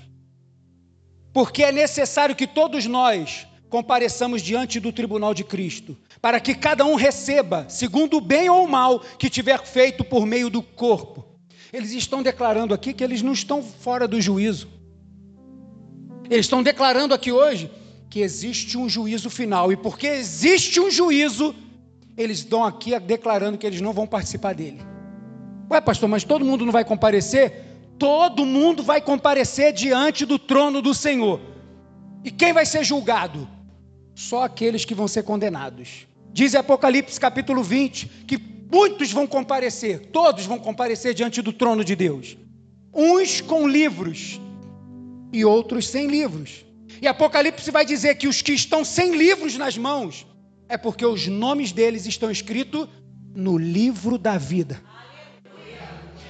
Porque 1.32 1.64
é 1.64 1.72
necessário 1.72 2.36
que 2.36 2.46
todos 2.46 2.86
nós 2.86 3.48
compareçamos 3.70 4.42
diante 4.42 4.78
do 4.78 4.92
tribunal 4.92 5.34
de 5.34 5.46
Cristo, 5.46 5.98
para 6.22 6.42
que 6.42 6.54
cada 6.54 6.84
um 6.84 6.96
receba, 6.96 7.66
segundo 7.70 8.18
o 8.18 8.22
bem 8.22 8.50
ou 8.50 8.66
o 8.66 8.70
mal 8.70 9.00
que 9.18 9.30
tiver 9.30 9.66
feito 9.66 10.04
por 10.04 10.26
meio 10.26 10.50
do 10.50 10.62
corpo 10.62 11.31
eles 11.72 11.92
estão 11.92 12.22
declarando 12.22 12.74
aqui 12.74 12.94
que 12.94 13.04
eles 13.04 13.22
não 13.22 13.34
estão 13.34 13.64
fora 13.64 14.08
do 14.08 14.20
juízo. 14.20 14.68
Eles 16.30 16.46
estão 16.46 16.62
declarando 16.62 17.14
aqui 17.14 17.32
hoje 17.32 17.72
que 18.10 18.20
existe 18.20 18.78
um 18.78 18.90
juízo 18.90 19.30
final. 19.30 19.72
E 19.72 19.78
porque 19.78 20.08
existe 20.08 20.80
um 20.80 20.92
juízo, 20.92 21.56
eles 22.18 22.40
estão 22.40 22.64
aqui 22.64 22.98
declarando 23.00 23.58
que 23.58 23.66
eles 23.66 23.80
não 23.80 23.94
vão 23.94 24.06
participar 24.06 24.54
dele. 24.54 24.82
Ué, 25.72 25.80
pastor, 25.80 26.10
mas 26.10 26.26
todo 26.26 26.44
mundo 26.44 26.66
não 26.66 26.74
vai 26.74 26.84
comparecer? 26.84 27.54
Todo 27.98 28.46
mundo 28.46 28.84
vai 28.84 29.00
comparecer 29.00 29.72
diante 29.72 30.26
do 30.26 30.38
trono 30.38 30.82
do 30.82 30.94
Senhor. 30.94 31.40
E 32.24 32.30
quem 32.30 32.52
vai 32.52 32.66
ser 32.66 32.84
julgado? 32.84 33.48
Só 34.14 34.44
aqueles 34.44 34.84
que 34.84 34.94
vão 34.94 35.08
ser 35.08 35.24
condenados. 35.24 36.06
Diz 36.34 36.54
Apocalipse 36.54 37.20
capítulo 37.20 37.64
20 37.64 38.08
que 38.28 38.38
Muitos 38.72 39.12
vão 39.12 39.28
comparecer, 39.28 40.08
todos 40.08 40.46
vão 40.46 40.58
comparecer 40.58 41.14
diante 41.14 41.42
do 41.42 41.52
trono 41.52 41.84
de 41.84 41.96
Deus. 41.96 42.38
Uns 42.94 43.42
com 43.42 43.68
livros 43.68 44.40
e 45.34 45.44
outros 45.44 45.88
sem 45.88 46.08
livros. 46.08 46.66
E 47.02 47.08
Apocalipse 47.08 47.70
vai 47.70 47.86
dizer 47.86 48.16
que 48.16 48.28
os 48.28 48.42
que 48.42 48.54
estão 48.54 48.86
sem 48.86 49.16
livros 49.16 49.58
nas 49.58 49.78
mãos 49.78 50.26
é 50.70 50.78
porque 50.78 51.06
os 51.06 51.28
nomes 51.28 51.74
deles 51.74 52.06
estão 52.06 52.32
escritos 52.32 52.88
no 53.36 53.58
livro 53.58 54.18
da 54.18 54.38
vida. 54.38 54.82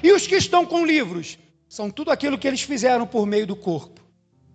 E 0.02 0.12
os 0.12 0.26
que 0.26 0.36
estão 0.36 0.66
com 0.66 0.84
livros 0.84 1.38
são 1.70 1.92
tudo 1.92 2.10
aquilo 2.10 2.40
que 2.40 2.48
eles 2.48 2.62
fizeram 2.62 3.06
por 3.06 3.28
meio 3.28 3.46
do 3.46 3.56
corpo. 3.56 4.01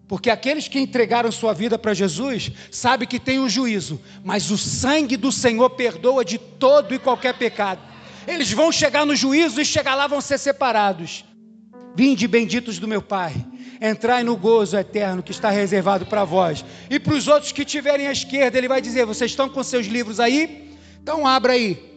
Porque 0.09 0.31
aqueles 0.31 0.69
que 0.69 0.79
entregaram 0.79 1.33
sua 1.33 1.53
vida 1.53 1.77
para 1.77 1.93
Jesus 1.93 2.53
sabem 2.71 3.09
que 3.09 3.19
tem 3.19 3.41
um 3.41 3.49
juízo, 3.49 4.01
mas 4.23 4.51
o 4.51 4.59
sangue 4.59 5.17
do 5.17 5.33
Senhor 5.33 5.71
perdoa 5.71 6.25
de 6.25 6.39
todo 6.39 6.95
e 6.95 6.99
qualquer 6.99 7.35
pecado. 7.35 7.81
Eles 8.27 8.53
vão 8.53 8.71
chegar 8.71 9.05
no 9.05 9.17
juízo 9.17 9.61
e 9.61 9.65
chegar 9.65 9.95
lá 9.95 10.07
vão 10.07 10.21
ser 10.21 10.39
separados. 10.39 11.25
Vinde 11.97 12.29
benditos 12.29 12.79
do 12.79 12.87
meu 12.87 13.01
Pai, 13.01 13.35
entrai 13.81 14.23
no 14.23 14.37
gozo 14.37 14.77
eterno 14.77 15.23
que 15.23 15.33
está 15.33 15.51
reservado 15.51 16.07
para 16.07 16.25
vós. 16.25 16.65
E 16.91 17.01
para 17.01 17.15
os 17.15 17.27
outros 17.27 17.53
que 17.53 17.65
tiverem 17.65 18.07
à 18.07 18.13
esquerda, 18.13 18.59
ele 18.59 18.69
vai 18.69 18.81
dizer: 18.81 19.07
Vocês 19.07 19.31
estão 19.31 19.49
com 19.49 19.63
seus 19.63 19.87
livros 19.87 20.21
aí? 20.21 20.77
Então 21.03 21.27
abra 21.27 21.55
aí. 21.55 21.96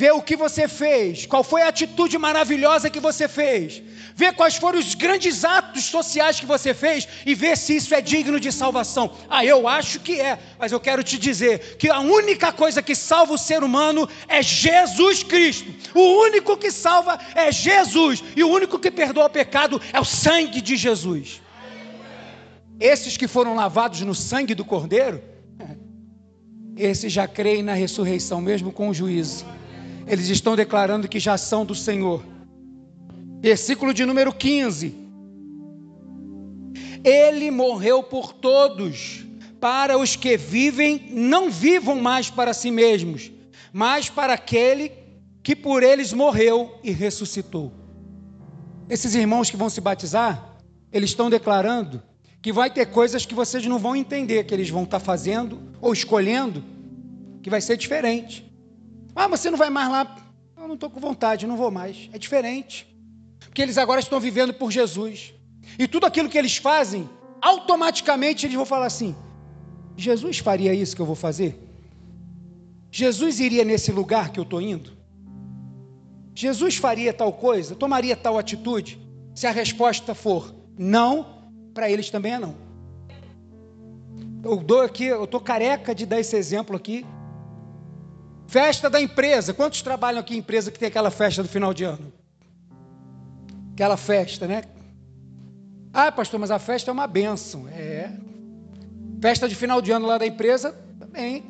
Vê 0.00 0.12
o 0.12 0.22
que 0.22 0.36
você 0.36 0.68
fez, 0.68 1.26
qual 1.26 1.42
foi 1.42 1.60
a 1.62 1.68
atitude 1.70 2.16
maravilhosa 2.16 2.88
que 2.88 3.00
você 3.00 3.26
fez. 3.26 3.82
Vê 4.14 4.32
quais 4.32 4.54
foram 4.54 4.78
os 4.78 4.94
grandes 4.94 5.44
atos 5.44 5.86
sociais 5.86 6.38
que 6.38 6.46
você 6.46 6.72
fez 6.72 7.08
e 7.26 7.34
vê 7.34 7.56
se 7.56 7.74
isso 7.74 7.92
é 7.92 8.00
digno 8.00 8.38
de 8.38 8.52
salvação. 8.52 9.10
Ah, 9.28 9.44
eu 9.44 9.66
acho 9.66 9.98
que 9.98 10.20
é, 10.20 10.38
mas 10.56 10.70
eu 10.70 10.78
quero 10.78 11.02
te 11.02 11.18
dizer 11.18 11.76
que 11.78 11.88
a 11.88 11.98
única 11.98 12.52
coisa 12.52 12.80
que 12.80 12.94
salva 12.94 13.32
o 13.34 13.38
ser 13.48 13.64
humano 13.64 14.08
é 14.28 14.40
Jesus 14.40 15.24
Cristo. 15.24 15.68
O 15.92 16.22
único 16.26 16.56
que 16.56 16.70
salva 16.70 17.18
é 17.34 17.50
Jesus 17.50 18.22
e 18.36 18.44
o 18.44 18.48
único 18.48 18.78
que 18.78 18.92
perdoa 18.92 19.26
o 19.26 19.30
pecado 19.30 19.82
é 19.92 19.98
o 19.98 20.04
sangue 20.04 20.60
de 20.60 20.76
Jesus. 20.76 21.42
Esses 22.78 23.16
que 23.16 23.26
foram 23.26 23.56
lavados 23.56 24.02
no 24.02 24.14
sangue 24.14 24.54
do 24.54 24.64
Cordeiro, 24.64 25.20
esses 26.76 27.12
já 27.12 27.26
creem 27.26 27.64
na 27.64 27.74
ressurreição, 27.74 28.40
mesmo 28.40 28.70
com 28.70 28.90
o 28.90 28.94
juízo. 28.94 29.44
Eles 30.08 30.28
estão 30.30 30.56
declarando 30.56 31.06
que 31.06 31.20
já 31.20 31.36
são 31.36 31.66
do 31.66 31.74
Senhor. 31.74 32.24
Versículo 33.40 33.92
de 33.92 34.06
número 34.06 34.32
15. 34.32 34.94
Ele 37.04 37.50
morreu 37.50 38.02
por 38.02 38.32
todos, 38.32 39.24
para 39.60 39.98
os 39.98 40.16
que 40.16 40.36
vivem, 40.36 41.10
não 41.10 41.50
vivam 41.50 42.00
mais 42.00 42.30
para 42.30 42.54
si 42.54 42.70
mesmos, 42.70 43.30
mas 43.72 44.08
para 44.08 44.32
aquele 44.32 44.92
que 45.42 45.54
por 45.54 45.82
eles 45.82 46.12
morreu 46.12 46.78
e 46.82 46.90
ressuscitou. 46.90 47.72
Esses 48.88 49.14
irmãos 49.14 49.50
que 49.50 49.56
vão 49.56 49.68
se 49.68 49.80
batizar, 49.80 50.56
eles 50.90 51.10
estão 51.10 51.28
declarando 51.28 52.02
que 52.40 52.52
vai 52.52 52.70
ter 52.70 52.86
coisas 52.86 53.26
que 53.26 53.34
vocês 53.34 53.64
não 53.66 53.78
vão 53.78 53.94
entender 53.94 54.44
que 54.44 54.54
eles 54.54 54.70
vão 54.70 54.84
estar 54.84 55.00
fazendo 55.00 55.60
ou 55.80 55.92
escolhendo, 55.92 56.64
que 57.42 57.50
vai 57.50 57.60
ser 57.60 57.76
diferente. 57.76 58.47
Ah, 59.18 59.26
você 59.26 59.50
não 59.50 59.58
vai 59.58 59.68
mais 59.68 59.90
lá. 59.90 60.16
Eu 60.56 60.68
não 60.68 60.76
estou 60.76 60.88
com 60.88 61.00
vontade, 61.00 61.44
não 61.44 61.56
vou 61.56 61.72
mais. 61.72 62.08
É 62.12 62.18
diferente. 62.18 62.86
Porque 63.40 63.60
eles 63.60 63.76
agora 63.76 63.98
estão 63.98 64.20
vivendo 64.20 64.54
por 64.54 64.70
Jesus. 64.70 65.34
E 65.76 65.88
tudo 65.88 66.06
aquilo 66.06 66.28
que 66.28 66.38
eles 66.38 66.56
fazem, 66.56 67.10
automaticamente 67.42 68.46
eles 68.46 68.54
vão 68.54 68.64
falar 68.64 68.86
assim: 68.86 69.16
Jesus 69.96 70.38
faria 70.38 70.72
isso 70.72 70.94
que 70.94 71.02
eu 71.02 71.06
vou 71.06 71.16
fazer? 71.16 71.60
Jesus 72.92 73.40
iria 73.40 73.64
nesse 73.64 73.90
lugar 73.90 74.30
que 74.30 74.38
eu 74.38 74.44
estou 74.44 74.62
indo? 74.62 74.96
Jesus 76.32 76.76
faria 76.76 77.12
tal 77.12 77.32
coisa? 77.32 77.74
Tomaria 77.74 78.16
tal 78.16 78.38
atitude? 78.38 79.00
Se 79.34 79.48
a 79.48 79.50
resposta 79.50 80.14
for 80.14 80.54
não, 80.78 81.50
para 81.74 81.90
eles 81.90 82.08
também 82.08 82.34
é 82.34 82.38
não. 82.38 82.54
Eu 84.44 84.58
dou 84.58 84.82
aqui, 84.82 85.06
eu 85.06 85.24
estou 85.24 85.40
careca 85.40 85.92
de 85.92 86.06
dar 86.06 86.20
esse 86.20 86.36
exemplo 86.36 86.76
aqui. 86.76 87.04
Festa 88.48 88.88
da 88.88 88.98
empresa. 89.00 89.52
Quantos 89.52 89.82
trabalham 89.82 90.20
aqui 90.20 90.34
em 90.34 90.38
empresa 90.38 90.72
que 90.72 90.78
tem 90.78 90.88
aquela 90.88 91.10
festa 91.10 91.42
do 91.42 91.48
final 91.48 91.74
de 91.74 91.84
ano? 91.84 92.10
Aquela 93.74 93.96
festa, 93.98 94.46
né? 94.46 94.64
Ah, 95.92 96.10
pastor, 96.10 96.40
mas 96.40 96.50
a 96.50 96.58
festa 96.58 96.90
é 96.90 96.92
uma 96.92 97.06
benção. 97.06 97.68
É. 97.68 98.10
Festa 99.20 99.46
de 99.46 99.54
final 99.54 99.82
de 99.82 99.92
ano 99.92 100.06
lá 100.06 100.16
da 100.16 100.26
empresa, 100.26 100.72
também. 100.98 101.44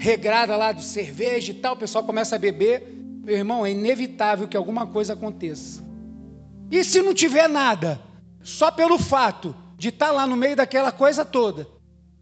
Regrada 0.00 0.56
lá 0.56 0.72
de 0.72 0.84
cerveja 0.84 1.52
e 1.52 1.54
tal, 1.54 1.74
o 1.74 1.78
pessoal 1.78 2.02
começa 2.02 2.34
a 2.34 2.38
beber. 2.40 2.92
Meu 3.24 3.36
irmão, 3.36 3.64
é 3.64 3.70
inevitável 3.70 4.48
que 4.48 4.56
alguma 4.56 4.84
coisa 4.84 5.12
aconteça. 5.12 5.80
E 6.72 6.82
se 6.82 7.00
não 7.00 7.14
tiver 7.14 7.48
nada? 7.48 8.00
Só 8.42 8.68
pelo 8.72 8.98
fato 8.98 9.54
de 9.78 9.90
estar 9.90 10.06
tá 10.06 10.12
lá 10.12 10.26
no 10.26 10.36
meio 10.36 10.56
daquela 10.56 10.90
coisa 10.90 11.24
toda, 11.24 11.68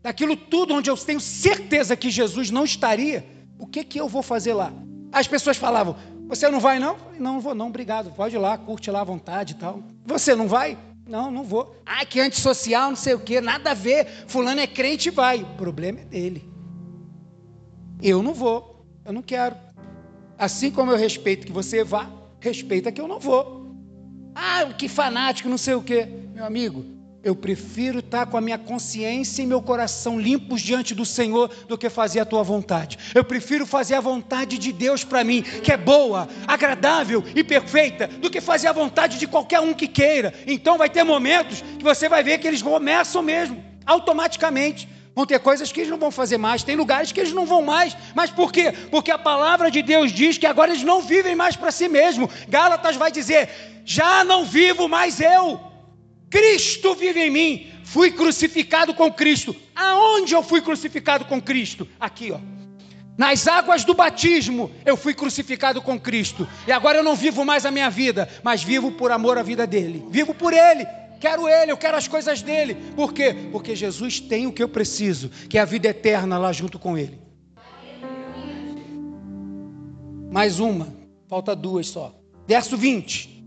daquilo 0.02 0.36
tudo 0.36 0.74
onde 0.74 0.90
eu 0.90 0.96
tenho 0.98 1.20
certeza 1.20 1.96
que 1.96 2.10
Jesus 2.10 2.50
não 2.50 2.64
estaria, 2.64 3.39
o 3.60 3.66
que 3.66 3.84
que 3.84 4.00
eu 4.00 4.08
vou 4.08 4.22
fazer 4.22 4.54
lá? 4.54 4.72
As 5.12 5.28
pessoas 5.28 5.56
falavam: 5.56 5.96
"Você 6.28 6.48
não 6.48 6.60
vai 6.60 6.78
não?" 6.78 6.96
Falei, 6.96 7.20
não, 7.20 7.34
não 7.34 7.40
vou 7.40 7.54
não, 7.54 7.68
obrigado. 7.68 8.10
Pode 8.12 8.34
ir 8.34 8.38
lá, 8.38 8.56
curte 8.56 8.90
lá 8.90 9.02
à 9.02 9.04
vontade 9.04 9.52
e 9.52 9.56
tal. 9.56 9.82
Você 10.04 10.34
não 10.34 10.48
vai? 10.48 10.76
Não, 11.06 11.30
não 11.30 11.42
vou. 11.42 11.76
Ah, 11.84 12.04
que 12.04 12.20
antissocial, 12.20 12.90
não 12.90 12.96
sei 12.96 13.14
o 13.14 13.20
quê, 13.20 13.40
nada 13.40 13.72
a 13.72 13.74
ver. 13.74 14.06
Fulano 14.28 14.60
é 14.60 14.66
crente 14.66 15.08
e 15.08 15.10
vai. 15.10 15.42
O 15.42 15.54
problema 15.56 16.00
é 16.00 16.04
dele. 16.04 16.48
Eu 18.00 18.22
não 18.22 18.32
vou. 18.32 18.86
Eu 19.04 19.12
não 19.12 19.22
quero. 19.22 19.56
Assim 20.38 20.70
como 20.70 20.90
eu 20.92 20.96
respeito 20.96 21.46
que 21.46 21.52
você 21.52 21.82
vá, 21.84 22.08
respeita 22.40 22.92
que 22.92 23.00
eu 23.00 23.08
não 23.08 23.18
vou. 23.18 23.74
Ah, 24.34 24.64
que 24.72 24.88
fanático, 24.88 25.48
não 25.48 25.58
sei 25.58 25.74
o 25.74 25.82
quê. 25.82 26.08
Meu 26.32 26.44
amigo, 26.44 26.84
eu 27.22 27.36
prefiro 27.36 27.98
estar 27.98 28.26
com 28.26 28.36
a 28.36 28.40
minha 28.40 28.56
consciência 28.56 29.42
e 29.42 29.46
meu 29.46 29.60
coração 29.60 30.18
limpos 30.18 30.62
diante 30.62 30.94
do 30.94 31.04
Senhor 31.04 31.50
do 31.68 31.76
que 31.76 31.90
fazer 31.90 32.20
a 32.20 32.24
tua 32.24 32.42
vontade. 32.42 32.98
Eu 33.14 33.22
prefiro 33.22 33.66
fazer 33.66 33.94
a 33.94 34.00
vontade 34.00 34.56
de 34.56 34.72
Deus 34.72 35.04
para 35.04 35.22
mim, 35.22 35.42
que 35.42 35.70
é 35.70 35.76
boa, 35.76 36.28
agradável 36.46 37.22
e 37.34 37.44
perfeita, 37.44 38.06
do 38.06 38.30
que 38.30 38.40
fazer 38.40 38.68
a 38.68 38.72
vontade 38.72 39.18
de 39.18 39.26
qualquer 39.26 39.60
um 39.60 39.74
que 39.74 39.86
queira. 39.86 40.32
Então 40.46 40.78
vai 40.78 40.88
ter 40.88 41.04
momentos 41.04 41.60
que 41.60 41.84
você 41.84 42.08
vai 42.08 42.22
ver 42.22 42.38
que 42.38 42.48
eles 42.48 42.62
começam 42.62 43.22
mesmo, 43.22 43.62
automaticamente. 43.84 44.88
Vão 45.14 45.26
ter 45.26 45.40
coisas 45.40 45.70
que 45.70 45.80
eles 45.80 45.90
não 45.90 45.98
vão 45.98 46.10
fazer 46.10 46.38
mais, 46.38 46.62
tem 46.62 46.76
lugares 46.76 47.12
que 47.12 47.20
eles 47.20 47.32
não 47.32 47.44
vão 47.44 47.60
mais. 47.60 47.94
Mas 48.14 48.30
por 48.30 48.50
quê? 48.50 48.72
Porque 48.90 49.10
a 49.10 49.18
palavra 49.18 49.70
de 49.70 49.82
Deus 49.82 50.10
diz 50.10 50.38
que 50.38 50.46
agora 50.46 50.70
eles 50.70 50.84
não 50.84 51.02
vivem 51.02 51.34
mais 51.34 51.54
para 51.54 51.70
si 51.70 51.88
mesmo. 51.88 52.30
Gálatas 52.48 52.96
vai 52.96 53.12
dizer: 53.12 53.50
já 53.84 54.24
não 54.24 54.44
vivo 54.44 54.88
mais 54.88 55.20
eu 55.20 55.69
Cristo 56.30 56.94
vive 56.94 57.20
em 57.20 57.30
mim. 57.30 57.72
Fui 57.84 58.12
crucificado 58.12 58.94
com 58.94 59.12
Cristo. 59.12 59.54
Aonde 59.74 60.32
eu 60.32 60.42
fui 60.42 60.62
crucificado 60.62 61.24
com 61.24 61.42
Cristo? 61.42 61.88
Aqui, 61.98 62.30
ó. 62.30 62.38
Nas 63.18 63.46
águas 63.46 63.84
do 63.84 63.92
batismo, 63.92 64.70
eu 64.86 64.96
fui 64.96 65.12
crucificado 65.12 65.82
com 65.82 65.98
Cristo. 66.00 66.48
E 66.66 66.72
agora 66.72 66.98
eu 66.98 67.02
não 67.02 67.14
vivo 67.14 67.44
mais 67.44 67.66
a 67.66 67.70
minha 67.70 67.90
vida, 67.90 68.28
mas 68.42 68.62
vivo 68.62 68.92
por 68.92 69.10
amor 69.10 69.36
à 69.36 69.42
vida 69.42 69.66
dele. 69.66 70.06
Vivo 70.08 70.32
por 70.32 70.54
ele. 70.54 70.86
Quero 71.20 71.46
ele, 71.46 71.70
eu 71.70 71.76
quero 71.76 71.98
as 71.98 72.08
coisas 72.08 72.40
dele. 72.40 72.74
Por 72.96 73.12
quê? 73.12 73.34
Porque 73.52 73.76
Jesus 73.76 74.20
tem 74.20 74.46
o 74.46 74.52
que 74.52 74.62
eu 74.62 74.68
preciso, 74.68 75.28
que 75.50 75.58
é 75.58 75.60
a 75.60 75.66
vida 75.66 75.88
eterna 75.88 76.38
lá 76.38 76.50
junto 76.50 76.78
com 76.78 76.96
ele. 76.96 77.20
Mais 80.32 80.60
uma, 80.60 80.94
falta 81.28 81.54
duas 81.54 81.88
só. 81.88 82.14
Verso 82.46 82.76
20. 82.76 83.44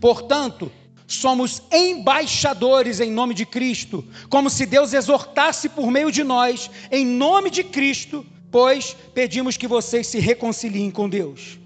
Portanto, 0.00 0.72
somos 1.14 1.62
embaixadores 1.72 3.00
em 3.00 3.10
nome 3.10 3.34
de 3.34 3.44
Cristo, 3.44 4.04
como 4.28 4.48
se 4.48 4.64
Deus 4.64 4.92
exortasse 4.92 5.68
por 5.68 5.90
meio 5.90 6.12
de 6.12 6.22
nós, 6.22 6.70
em 6.90 7.04
nome 7.04 7.50
de 7.50 7.64
Cristo, 7.64 8.24
pois 8.50 8.96
pedimos 9.12 9.56
que 9.56 9.66
vocês 9.66 10.06
se 10.06 10.20
reconciliem 10.20 10.90
com 10.90 11.08
Deus. 11.08 11.58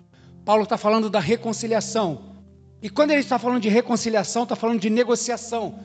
Paulo 0.44 0.62
está 0.64 0.78
falando 0.78 1.10
da 1.10 1.20
reconciliação. 1.20 2.34
E 2.82 2.88
quando 2.88 3.10
ele 3.10 3.20
está 3.20 3.38
falando 3.38 3.62
de 3.62 3.68
reconciliação, 3.68 4.44
está 4.44 4.56
falando 4.56 4.80
de 4.80 4.90
negociação. 4.90 5.78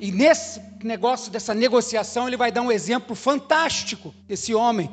E 0.00 0.10
nesse 0.10 0.60
negócio 0.82 1.30
dessa 1.30 1.54
negociação, 1.54 2.26
ele 2.26 2.36
vai 2.36 2.50
dar 2.52 2.62
um 2.62 2.72
exemplo 2.72 3.14
fantástico 3.14 4.14
desse 4.26 4.54
homem. 4.54 4.90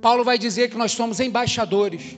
Paulo 0.00 0.24
vai 0.24 0.38
dizer 0.38 0.70
que 0.70 0.76
nós 0.76 0.92
somos 0.92 1.18
embaixadores. 1.20 2.16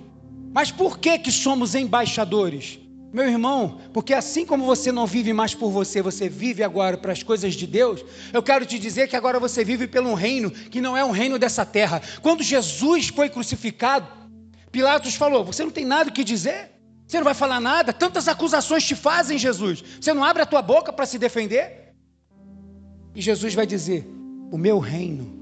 Mas 0.52 0.70
por 0.70 0.98
que 0.98 1.18
que 1.18 1.32
somos 1.32 1.74
embaixadores? 1.74 2.78
Meu 3.12 3.26
irmão, 3.26 3.80
porque 3.92 4.14
assim 4.14 4.46
como 4.46 4.64
você 4.64 4.92
não 4.92 5.04
vive 5.04 5.32
mais 5.32 5.52
por 5.52 5.70
você, 5.70 6.00
você 6.00 6.28
vive 6.28 6.62
agora 6.62 6.96
para 6.96 7.12
as 7.12 7.24
coisas 7.24 7.54
de 7.54 7.66
Deus, 7.66 8.04
eu 8.32 8.40
quero 8.40 8.64
te 8.64 8.78
dizer 8.78 9.08
que 9.08 9.16
agora 9.16 9.40
você 9.40 9.64
vive 9.64 9.88
pelo 9.88 10.10
um 10.10 10.14
reino 10.14 10.50
que 10.50 10.80
não 10.80 10.96
é 10.96 11.04
um 11.04 11.10
reino 11.10 11.36
dessa 11.36 11.64
terra. 11.64 12.00
Quando 12.22 12.44
Jesus 12.44 13.08
foi 13.08 13.28
crucificado, 13.28 14.06
Pilatos 14.70 15.16
falou: 15.16 15.44
Você 15.44 15.64
não 15.64 15.72
tem 15.72 15.84
nada 15.84 16.10
o 16.10 16.12
que 16.12 16.22
dizer? 16.22 16.70
Você 17.04 17.16
não 17.16 17.24
vai 17.24 17.34
falar 17.34 17.60
nada? 17.60 17.92
Tantas 17.92 18.28
acusações 18.28 18.84
te 18.84 18.94
fazem, 18.94 19.36
Jesus. 19.36 19.82
Você 20.00 20.14
não 20.14 20.22
abre 20.22 20.42
a 20.42 20.46
tua 20.46 20.62
boca 20.62 20.92
para 20.92 21.04
se 21.04 21.18
defender? 21.18 21.92
E 23.12 23.20
Jesus 23.20 23.54
vai 23.54 23.66
dizer: 23.66 24.06
O 24.52 24.56
meu 24.56 24.78
reino 24.78 25.36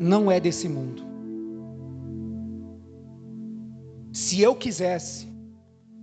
não 0.00 0.28
é 0.28 0.40
desse 0.40 0.68
mundo. 0.68 1.04
Se 4.12 4.40
eu 4.40 4.56
quisesse, 4.56 5.35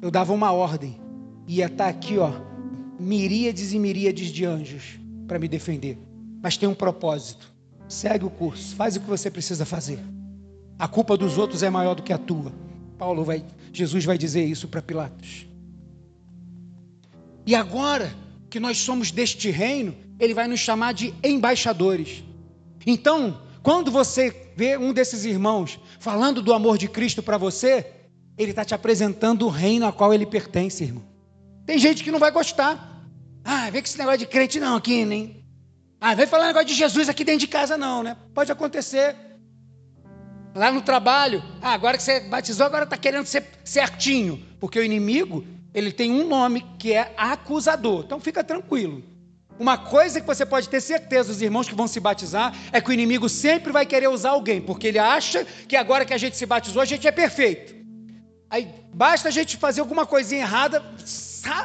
eu 0.04 0.12
dava 0.12 0.34
uma 0.34 0.52
ordem, 0.52 1.00
ia 1.48 1.68
estar 1.68 1.86
tá 1.86 1.90
aqui, 1.90 2.18
ó, 2.18 2.30
miríades 3.00 3.72
e 3.72 3.80
miríades 3.80 4.32
de 4.32 4.44
anjos 4.44 5.00
para 5.26 5.40
me 5.40 5.48
defender. 5.48 5.98
Mas 6.42 6.58
tem 6.58 6.68
um 6.68 6.76
propósito. 6.76 7.50
Segue 7.88 8.26
o 8.26 8.30
curso, 8.30 8.76
faz 8.76 8.98
o 8.98 9.00
que 9.00 9.08
você 9.08 9.32
precisa 9.32 9.66
fazer. 9.66 10.00
A 10.78 10.90
culpa 10.90 11.16
dos 11.16 11.38
outros 11.38 11.64
é 11.64 11.70
maior 11.70 11.96
do 11.96 12.04
que 12.04 12.12
a 12.12 12.18
tua. 12.18 12.52
Paulo 12.98 13.24
vai, 13.24 13.46
Jesus 13.72 14.04
vai 14.04 14.18
dizer 14.18 14.44
isso 14.44 14.68
para 14.68 14.82
Pilatos. 14.82 15.48
E 17.46 17.56
agora 17.56 18.14
que 18.50 18.60
nós 18.60 18.80
somos 18.80 19.10
deste 19.10 19.52
reino, 19.52 19.96
ele 20.20 20.34
vai 20.34 20.50
nos 20.50 20.60
chamar 20.60 20.94
de 20.94 21.14
embaixadores. 21.24 22.26
Então, 22.86 23.40
quando 23.62 23.90
você 23.90 24.52
vê 24.58 24.78
um 24.78 24.92
desses 24.92 25.24
irmãos 25.24 25.80
falando 25.98 26.42
do 26.42 26.54
amor 26.54 26.78
de 26.78 26.90
Cristo 26.90 27.24
para 27.24 27.38
você, 27.38 28.03
ele 28.38 28.52
está 28.52 28.66
te 28.66 28.74
apresentando 28.74 29.46
o 29.46 29.50
reino 29.50 29.86
a 29.86 29.94
qual 29.94 30.14
ele 30.14 30.26
pertence, 30.26 30.84
irmão. 30.84 31.04
Tem 31.66 31.78
gente 31.78 32.04
que 32.04 32.12
não 32.12 32.20
vai 32.20 32.32
gostar. 32.32 33.08
Ah, 33.44 33.70
vê 33.70 33.82
que 33.82 33.88
esse 33.88 33.98
negócio 33.98 34.20
de 34.20 34.28
crente 34.28 34.60
não 34.60 34.76
aqui, 34.76 35.06
nem. 35.06 35.44
Ah, 36.00 36.14
vem 36.14 36.28
falar 36.28 36.48
negócio 36.48 36.68
de 36.68 36.74
Jesus 36.74 37.08
aqui 37.08 37.24
dentro 37.24 37.42
de 37.42 37.48
casa, 37.48 37.78
não, 37.78 38.04
né? 38.04 38.18
Pode 38.34 38.52
acontecer. 38.52 39.16
Lá 40.56 40.72
no 40.72 40.82
trabalho, 40.82 41.42
ah, 41.62 41.74
agora 41.74 41.98
que 41.98 42.04
você 42.04 42.20
batizou, 42.20 42.66
agora 42.66 42.84
está 42.84 42.98
querendo 42.98 43.26
ser 43.26 43.46
certinho. 43.64 44.46
Porque 44.60 44.80
o 44.80 44.84
inimigo, 44.84 45.46
ele 45.74 45.92
tem 45.92 46.12
um 46.12 46.28
nome 46.28 46.66
que 46.78 46.94
é 46.94 47.14
acusador. 47.18 48.04
Então 48.06 48.20
fica 48.20 48.44
tranquilo. 48.44 49.04
Uma 49.60 49.78
coisa 49.78 50.20
que 50.20 50.28
você 50.28 50.46
pode 50.46 50.68
ter 50.68 50.82
certeza, 50.82 51.32
os 51.32 51.42
irmãos 51.42 51.70
que 51.70 51.76
vão 51.76 51.88
se 51.88 52.00
batizar, 52.00 52.54
é 52.72 52.82
que 52.82 52.90
o 52.90 52.94
inimigo 52.94 53.30
sempre 53.30 53.72
vai 53.72 53.86
querer 53.86 54.10
usar 54.10 54.32
alguém, 54.32 54.60
porque 54.60 54.88
ele 54.88 55.00
acha 55.00 55.46
que 55.68 55.76
agora 55.76 56.06
que 56.06 56.14
a 56.14 56.18
gente 56.18 56.36
se 56.36 56.46
batizou, 56.46 56.82
a 56.82 56.86
gente 56.86 57.08
é 57.08 57.12
perfeito. 57.12 57.83
Aí 58.54 58.72
basta 58.94 59.30
a 59.30 59.32
gente 59.32 59.58
fazer 59.58 59.82
alguma 59.82 60.06
coisinha 60.06 60.42
errada, 60.42 60.86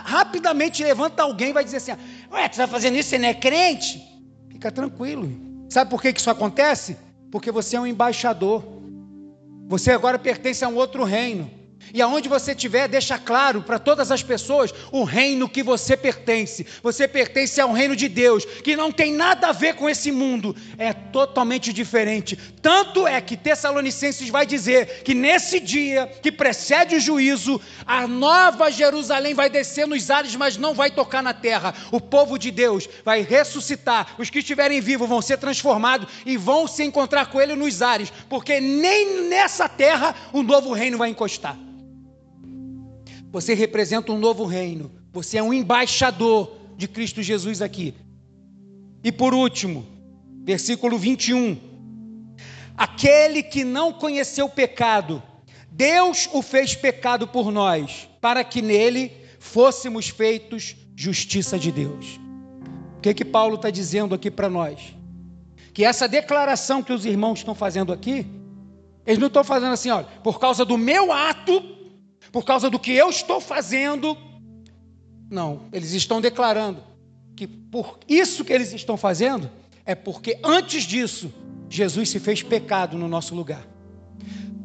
rapidamente 0.06 0.82
levanta 0.82 1.22
alguém 1.22 1.50
e 1.50 1.52
vai 1.52 1.62
dizer 1.62 1.76
assim: 1.76 1.92
Ué, 2.32 2.48
tu 2.48 2.52
está 2.52 2.66
fazendo 2.66 2.96
isso, 2.96 3.10
você 3.10 3.18
não 3.18 3.28
é 3.28 3.34
crente? 3.34 4.02
Fica 4.50 4.72
tranquilo. 4.72 5.30
Sabe 5.68 5.90
por 5.90 6.00
que 6.00 6.08
isso 6.08 6.30
acontece? 6.30 6.96
Porque 7.30 7.52
você 7.52 7.76
é 7.76 7.80
um 7.80 7.86
embaixador. 7.86 8.64
Você 9.66 9.90
agora 9.90 10.18
pertence 10.18 10.64
a 10.64 10.68
um 10.68 10.76
outro 10.76 11.04
reino. 11.04 11.50
E 11.92 12.02
aonde 12.02 12.28
você 12.28 12.52
estiver, 12.52 12.86
deixa 12.86 13.18
claro 13.18 13.62
para 13.62 13.78
todas 13.78 14.10
as 14.10 14.22
pessoas 14.22 14.74
o 14.92 15.04
reino 15.04 15.48
que 15.48 15.62
você 15.62 15.96
pertence. 15.96 16.66
Você 16.82 17.08
pertence 17.08 17.60
ao 17.60 17.72
reino 17.72 17.96
de 17.96 18.08
Deus, 18.08 18.44
que 18.44 18.76
não 18.76 18.92
tem 18.92 19.12
nada 19.12 19.48
a 19.48 19.52
ver 19.52 19.74
com 19.74 19.88
esse 19.88 20.12
mundo, 20.12 20.54
é 20.76 20.92
totalmente 20.92 21.72
diferente. 21.72 22.36
Tanto 22.60 23.06
é 23.06 23.20
que 23.20 23.36
Tessalonicenses 23.36 24.28
vai 24.28 24.44
dizer 24.44 25.02
que 25.02 25.14
nesse 25.14 25.60
dia 25.60 26.06
que 26.22 26.30
precede 26.30 26.96
o 26.96 27.00
juízo, 27.00 27.60
a 27.86 28.06
nova 28.06 28.70
Jerusalém 28.70 29.32
vai 29.32 29.48
descer 29.48 29.86
nos 29.86 30.10
ares, 30.10 30.36
mas 30.36 30.56
não 30.56 30.74
vai 30.74 30.90
tocar 30.90 31.22
na 31.22 31.32
terra. 31.32 31.74
O 31.90 32.00
povo 32.00 32.38
de 32.38 32.50
Deus 32.50 32.88
vai 33.04 33.22
ressuscitar. 33.22 34.14
Os 34.18 34.28
que 34.28 34.40
estiverem 34.40 34.80
vivos 34.80 35.08
vão 35.08 35.22
ser 35.22 35.38
transformados 35.38 36.08
e 36.26 36.36
vão 36.36 36.66
se 36.66 36.84
encontrar 36.84 37.26
com 37.26 37.40
ele 37.40 37.54
nos 37.54 37.80
ares, 37.80 38.12
porque 38.28 38.60
nem 38.60 39.22
nessa 39.28 39.68
terra 39.68 40.14
o 40.32 40.42
novo 40.42 40.72
reino 40.72 40.98
vai 40.98 41.08
encostar. 41.08 41.67
Você 43.30 43.54
representa 43.54 44.12
um 44.12 44.18
novo 44.18 44.44
reino. 44.44 44.90
Você 45.12 45.38
é 45.38 45.42
um 45.42 45.52
embaixador 45.52 46.56
de 46.76 46.88
Cristo 46.88 47.22
Jesus 47.22 47.60
aqui. 47.60 47.94
E 49.02 49.12
por 49.12 49.34
último, 49.34 49.86
versículo 50.44 50.98
21. 50.98 51.58
Aquele 52.76 53.42
que 53.42 53.64
não 53.64 53.92
conheceu 53.92 54.48
pecado, 54.48 55.22
Deus 55.70 56.28
o 56.32 56.40
fez 56.42 56.74
pecado 56.74 57.26
por 57.26 57.50
nós, 57.50 58.08
para 58.20 58.42
que 58.44 58.62
nele 58.62 59.12
fôssemos 59.38 60.08
feitos 60.08 60.76
justiça 60.96 61.58
de 61.58 61.70
Deus. 61.70 62.18
O 62.96 63.00
que 63.00 63.14
que 63.14 63.24
Paulo 63.24 63.56
está 63.56 63.70
dizendo 63.70 64.14
aqui 64.14 64.30
para 64.30 64.48
nós? 64.48 64.94
Que 65.72 65.84
essa 65.84 66.08
declaração 66.08 66.82
que 66.82 66.92
os 66.92 67.04
irmãos 67.04 67.38
estão 67.38 67.54
fazendo 67.54 67.92
aqui, 67.92 68.26
eles 69.06 69.18
não 69.18 69.28
estão 69.28 69.44
fazendo 69.44 69.72
assim, 69.72 69.90
olha, 69.90 70.06
por 70.24 70.40
causa 70.40 70.64
do 70.64 70.76
meu 70.76 71.12
ato, 71.12 71.77
por 72.32 72.44
causa 72.44 72.68
do 72.70 72.78
que 72.78 72.92
eu 72.92 73.10
estou 73.10 73.40
fazendo. 73.40 74.16
Não, 75.30 75.68
eles 75.72 75.92
estão 75.92 76.20
declarando 76.20 76.82
que 77.36 77.46
por 77.46 77.98
isso 78.08 78.44
que 78.44 78.52
eles 78.52 78.72
estão 78.72 78.96
fazendo 78.96 79.50
é 79.84 79.94
porque 79.94 80.38
antes 80.42 80.84
disso 80.84 81.32
Jesus 81.68 82.08
se 82.08 82.18
fez 82.18 82.42
pecado 82.42 82.96
no 82.96 83.08
nosso 83.08 83.34
lugar. 83.34 83.66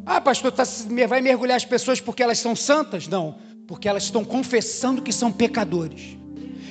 Ah, 0.05 0.19
pastor, 0.19 0.51
tá, 0.51 0.63
vai 1.07 1.21
mergulhar 1.21 1.55
as 1.55 1.65
pessoas 1.65 2.01
porque 2.01 2.23
elas 2.23 2.39
são 2.39 2.55
santas? 2.55 3.07
Não, 3.07 3.37
porque 3.67 3.87
elas 3.87 4.03
estão 4.03 4.25
confessando 4.25 5.01
que 5.01 5.11
são 5.11 5.31
pecadores. 5.31 6.17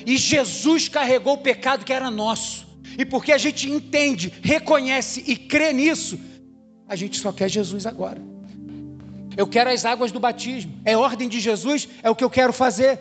E 0.05 0.17
Jesus 0.17 0.87
carregou 0.87 1.33
o 1.33 1.37
pecado 1.37 1.85
que 1.85 1.93
era 1.93 2.11
nosso. 2.11 2.67
E 2.97 3.05
porque 3.05 3.31
a 3.31 3.37
gente 3.37 3.69
entende, 3.69 4.31
reconhece 4.43 5.23
e 5.25 5.35
crê 5.35 5.73
nisso, 5.73 6.19
a 6.87 6.95
gente 6.95 7.19
só 7.19 7.31
quer 7.31 7.49
Jesus 7.49 7.85
agora. 7.85 8.32
Eu 9.35 9.47
quero 9.47 9.69
as 9.69 9.85
águas 9.85 10.11
do 10.11 10.19
batismo. 10.19 10.81
É 10.85 10.97
ordem 10.97 11.27
de 11.27 11.39
Jesus, 11.39 11.87
é 12.01 12.09
o 12.09 12.15
que 12.15 12.23
eu 12.23 12.29
quero 12.29 12.53
fazer. 12.53 12.99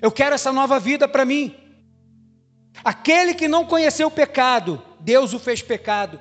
Eu 0.00 0.10
quero 0.10 0.34
essa 0.34 0.52
nova 0.52 0.78
vida 0.78 1.08
para 1.08 1.24
mim. 1.24 1.54
Aquele 2.84 3.34
que 3.34 3.48
não 3.48 3.64
conheceu 3.64 4.08
o 4.08 4.10
pecado, 4.10 4.82
Deus 5.00 5.32
o 5.32 5.38
fez 5.38 5.62
pecado. 5.62 6.20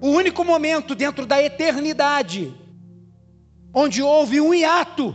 O 0.00 0.08
único 0.08 0.44
momento 0.44 0.94
dentro 0.94 1.26
da 1.26 1.42
eternidade 1.42 2.54
onde 3.72 4.02
houve 4.02 4.40
um 4.40 4.52
hiato, 4.52 5.14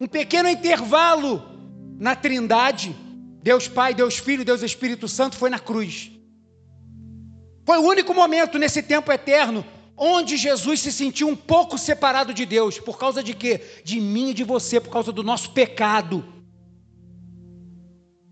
um 0.00 0.06
pequeno 0.06 0.48
intervalo 0.48 1.42
na 1.98 2.14
Trindade, 2.14 2.94
Deus 3.42 3.66
Pai, 3.66 3.94
Deus 3.94 4.18
Filho, 4.18 4.44
Deus 4.44 4.62
Espírito 4.62 5.08
Santo, 5.08 5.36
foi 5.36 5.50
na 5.50 5.58
cruz. 5.58 6.10
Foi 7.64 7.78
o 7.78 7.82
único 7.82 8.14
momento 8.14 8.58
nesse 8.58 8.82
tempo 8.82 9.10
eterno 9.10 9.64
onde 9.98 10.36
Jesus 10.36 10.80
se 10.80 10.92
sentiu 10.92 11.28
um 11.28 11.36
pouco 11.36 11.76
separado 11.76 12.32
de 12.32 12.46
Deus, 12.46 12.78
por 12.78 12.96
causa 12.98 13.22
de 13.22 13.34
quê? 13.34 13.60
De 13.84 14.00
mim 14.00 14.30
e 14.30 14.34
de 14.34 14.44
você, 14.44 14.80
por 14.80 14.90
causa 14.90 15.10
do 15.10 15.22
nosso 15.22 15.50
pecado. 15.50 16.24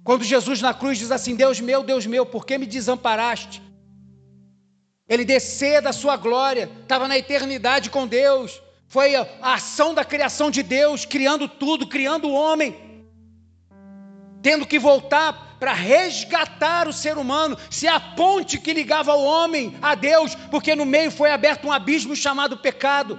Quando 0.05 0.23
Jesus 0.23 0.63
na 0.63 0.73
cruz 0.73 0.99
diz 0.99 1.11
assim: 1.11 1.35
Deus 1.35 1.61
meu, 1.61 1.83
Deus 1.83 2.07
meu, 2.07 2.25
por 2.25 2.47
que 2.47 2.57
me 2.57 2.67
desamparaste? 2.67 3.61
Ele 5.09 5.25
descer 5.25 5.83
da 5.83 5.93
sua 5.93 6.17
glória, 6.17 6.71
estava 6.83 7.09
na 7.09 7.19
eternidade 7.19 7.91
com 7.91 8.07
Deus, 8.07 8.61
foi 8.87 9.17
a 9.17 9.27
ação 9.41 9.93
da 9.93 10.05
criação 10.05 10.51
de 10.51 10.63
Deus, 10.63 11.05
criando 11.05 11.49
tudo, 11.49 11.87
criando 11.89 12.29
o 12.29 12.35
homem, 12.35 12.86
tendo 14.47 14.65
que 14.65 14.79
voltar 14.79 15.57
para 15.59 15.73
resgatar 15.73 16.87
o 16.87 16.93
ser 16.93 17.19
humano, 17.19 17.59
ser 17.69 17.89
a 17.89 17.99
ponte 17.99 18.61
que 18.61 18.73
ligava 18.73 19.13
o 19.13 19.25
homem 19.25 19.75
a 19.83 19.97
Deus, 19.97 20.37
porque 20.53 20.73
no 20.77 20.87
meio 20.87 21.11
foi 21.11 21.33
aberto 21.33 21.67
um 21.67 21.73
abismo 21.73 22.15
chamado 22.15 22.57
pecado. 22.57 23.19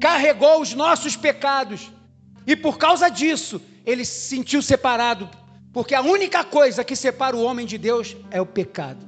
Carregou 0.00 0.62
os 0.62 0.72
nossos 0.72 1.14
pecados, 1.14 1.92
e 2.46 2.56
por 2.56 2.78
causa 2.78 3.10
disso, 3.10 3.60
ele 3.84 4.02
se 4.02 4.30
sentiu 4.30 4.62
separado, 4.62 5.28
porque 5.74 5.94
a 5.94 6.00
única 6.00 6.42
coisa 6.42 6.82
que 6.82 6.96
separa 6.96 7.36
o 7.36 7.42
homem 7.42 7.66
de 7.66 7.76
Deus 7.76 8.16
é 8.30 8.40
o 8.40 8.46
pecado. 8.46 9.06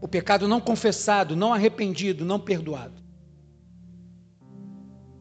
O 0.00 0.08
pecado 0.08 0.48
não 0.48 0.58
confessado, 0.58 1.36
não 1.36 1.52
arrependido, 1.52 2.24
não 2.24 2.40
perdoado. 2.40 2.98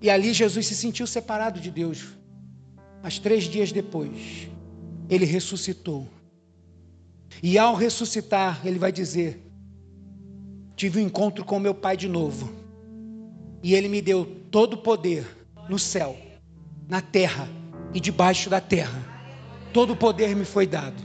E 0.02 0.10
ali 0.10 0.32
Jesus 0.32 0.66
se 0.66 0.76
sentiu 0.76 1.06
separado 1.06 1.60
de 1.60 1.70
Deus. 1.70 2.22
Mas 3.04 3.20
três 3.20 3.46
dias 3.46 3.72
depois, 3.72 4.48
ele 5.12 5.26
ressuscitou. 5.26 6.08
E 7.43 7.58
ao 7.58 7.76
ressuscitar, 7.76 8.62
ele 8.65 8.80
vai 8.80 8.93
dizer: 8.93 9.45
Tive 10.76 11.00
um 11.00 11.04
encontro 11.04 11.43
com 11.43 11.60
meu 11.60 11.76
Pai 11.76 11.97
de 11.97 12.08
novo. 12.08 12.50
E 13.62 13.76
ele 13.76 13.89
me 13.89 14.02
deu 14.02 14.26
todo 14.50 14.74
o 14.74 14.78
poder 14.78 15.28
no 15.69 15.78
céu, 15.78 16.17
na 16.88 17.02
terra 17.02 17.47
e 17.93 18.00
debaixo 18.00 18.50
da 18.50 18.62
terra. 18.62 19.06
Todo 19.74 19.93
o 19.93 19.95
poder 19.95 20.36
me 20.36 20.45
foi 20.45 20.65
dado. 20.65 21.04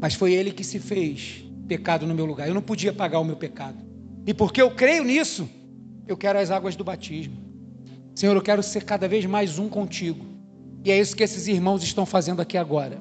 Mas 0.00 0.14
foi 0.14 0.34
ele 0.34 0.52
que 0.52 0.62
se 0.62 0.78
fez 0.78 1.44
pecado 1.66 2.06
no 2.06 2.14
meu 2.14 2.26
lugar. 2.26 2.46
Eu 2.46 2.54
não 2.54 2.62
podia 2.62 2.92
pagar 2.92 3.18
o 3.18 3.24
meu 3.24 3.36
pecado. 3.36 3.84
E 4.26 4.32
porque 4.32 4.60
eu 4.60 4.70
creio 4.70 5.02
nisso, 5.02 5.48
eu 6.06 6.16
quero 6.16 6.38
as 6.38 6.50
águas 6.50 6.76
do 6.76 6.84
batismo. 6.84 7.36
Senhor, 8.14 8.36
eu 8.36 8.42
quero 8.42 8.62
ser 8.62 8.84
cada 8.84 9.08
vez 9.08 9.24
mais 9.26 9.58
um 9.58 9.68
contigo. 9.68 10.27
E 10.88 10.90
é 10.90 10.98
isso 10.98 11.14
que 11.14 11.22
esses 11.22 11.46
irmãos 11.46 11.82
estão 11.82 12.06
fazendo 12.06 12.40
aqui 12.40 12.56
agora. 12.56 12.98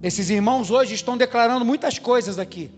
Esses 0.00 0.30
irmãos 0.30 0.70
hoje 0.70 0.94
estão 0.94 1.16
declarando 1.16 1.64
muitas 1.64 1.98
coisas 1.98 2.38
aqui. 2.38 2.70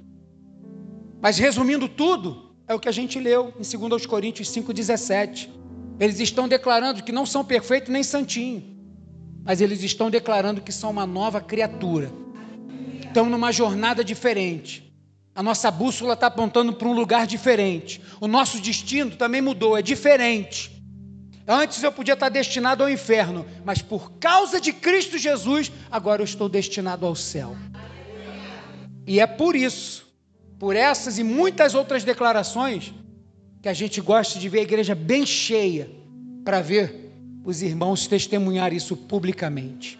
Mas 1.21 1.37
resumindo 1.37 1.87
tudo, 1.87 2.57
é 2.67 2.73
o 2.75 2.81
que 2.81 2.89
a 2.89 2.93
gente 2.93 3.21
leu 3.21 3.53
em 3.61 3.79
2 3.89 4.07
Coríntios 4.07 4.49
5,17. 4.49 5.51
Eles 6.01 6.19
estão 6.19 6.49
declarando 6.49 7.03
que 7.03 7.13
não 7.13 7.27
são 7.27 7.45
perfeitos 7.45 7.91
nem 7.91 8.03
santinhos, 8.03 8.63
mas 9.45 9.61
eles 9.61 9.83
estão 9.83 10.09
declarando 10.09 10.63
que 10.63 10.73
são 10.73 10.93
uma 10.93 11.05
nova 11.05 11.39
criatura. 11.39 12.11
Estão 13.05 13.29
numa 13.29 13.53
jornada 13.53 14.03
diferente. 14.03 14.97
A 15.35 15.43
nossa 15.43 15.71
bússola 15.71 16.15
está 16.15 16.29
apontando 16.29 16.73
para 16.73 16.89
um 16.89 16.95
lugar 16.95 17.27
diferente. 17.27 18.01
O 18.19 18.27
nosso 18.27 18.63
destino 18.63 19.11
também 19.15 19.43
mudou, 19.43 19.77
é 19.77 19.83
diferente. 19.83 20.76
Antes 21.49 21.83
eu 21.83 21.93
podia 21.93 22.15
estar 22.15 22.29
destinado 22.29 22.83
ao 22.83 22.91
inferno, 22.91 23.47
mas 23.65 23.81
por 23.81 24.13
causa 24.19 24.61
de 24.61 24.73
Cristo 24.73 25.17
Jesus, 25.17 25.71
agora 25.91 26.21
eu 26.21 26.25
estou 26.25 26.49
destinado 26.49 27.07
ao 27.07 27.15
céu. 27.15 27.57
E 29.07 29.21
é 29.21 29.27
por 29.27 29.55
isso, 29.55 30.07
por 30.59 30.75
essas 30.75 31.19
e 31.19 31.23
muitas 31.23 31.75
outras 31.75 32.03
declarações, 32.03 32.93
que 33.63 33.69
a 33.69 33.73
gente 33.73 34.01
gosta 34.01 34.39
de 34.39 34.49
ver 34.49 34.61
a 34.61 34.63
igreja 34.63 34.95
bem 34.95 35.25
cheia 35.25 35.89
para 36.45 36.61
ver 36.61 37.13
os 37.45 37.63
irmãos 37.63 38.09
testemunhar 38.09 38.73
isso 38.73 38.97
publicamente. 38.97 39.99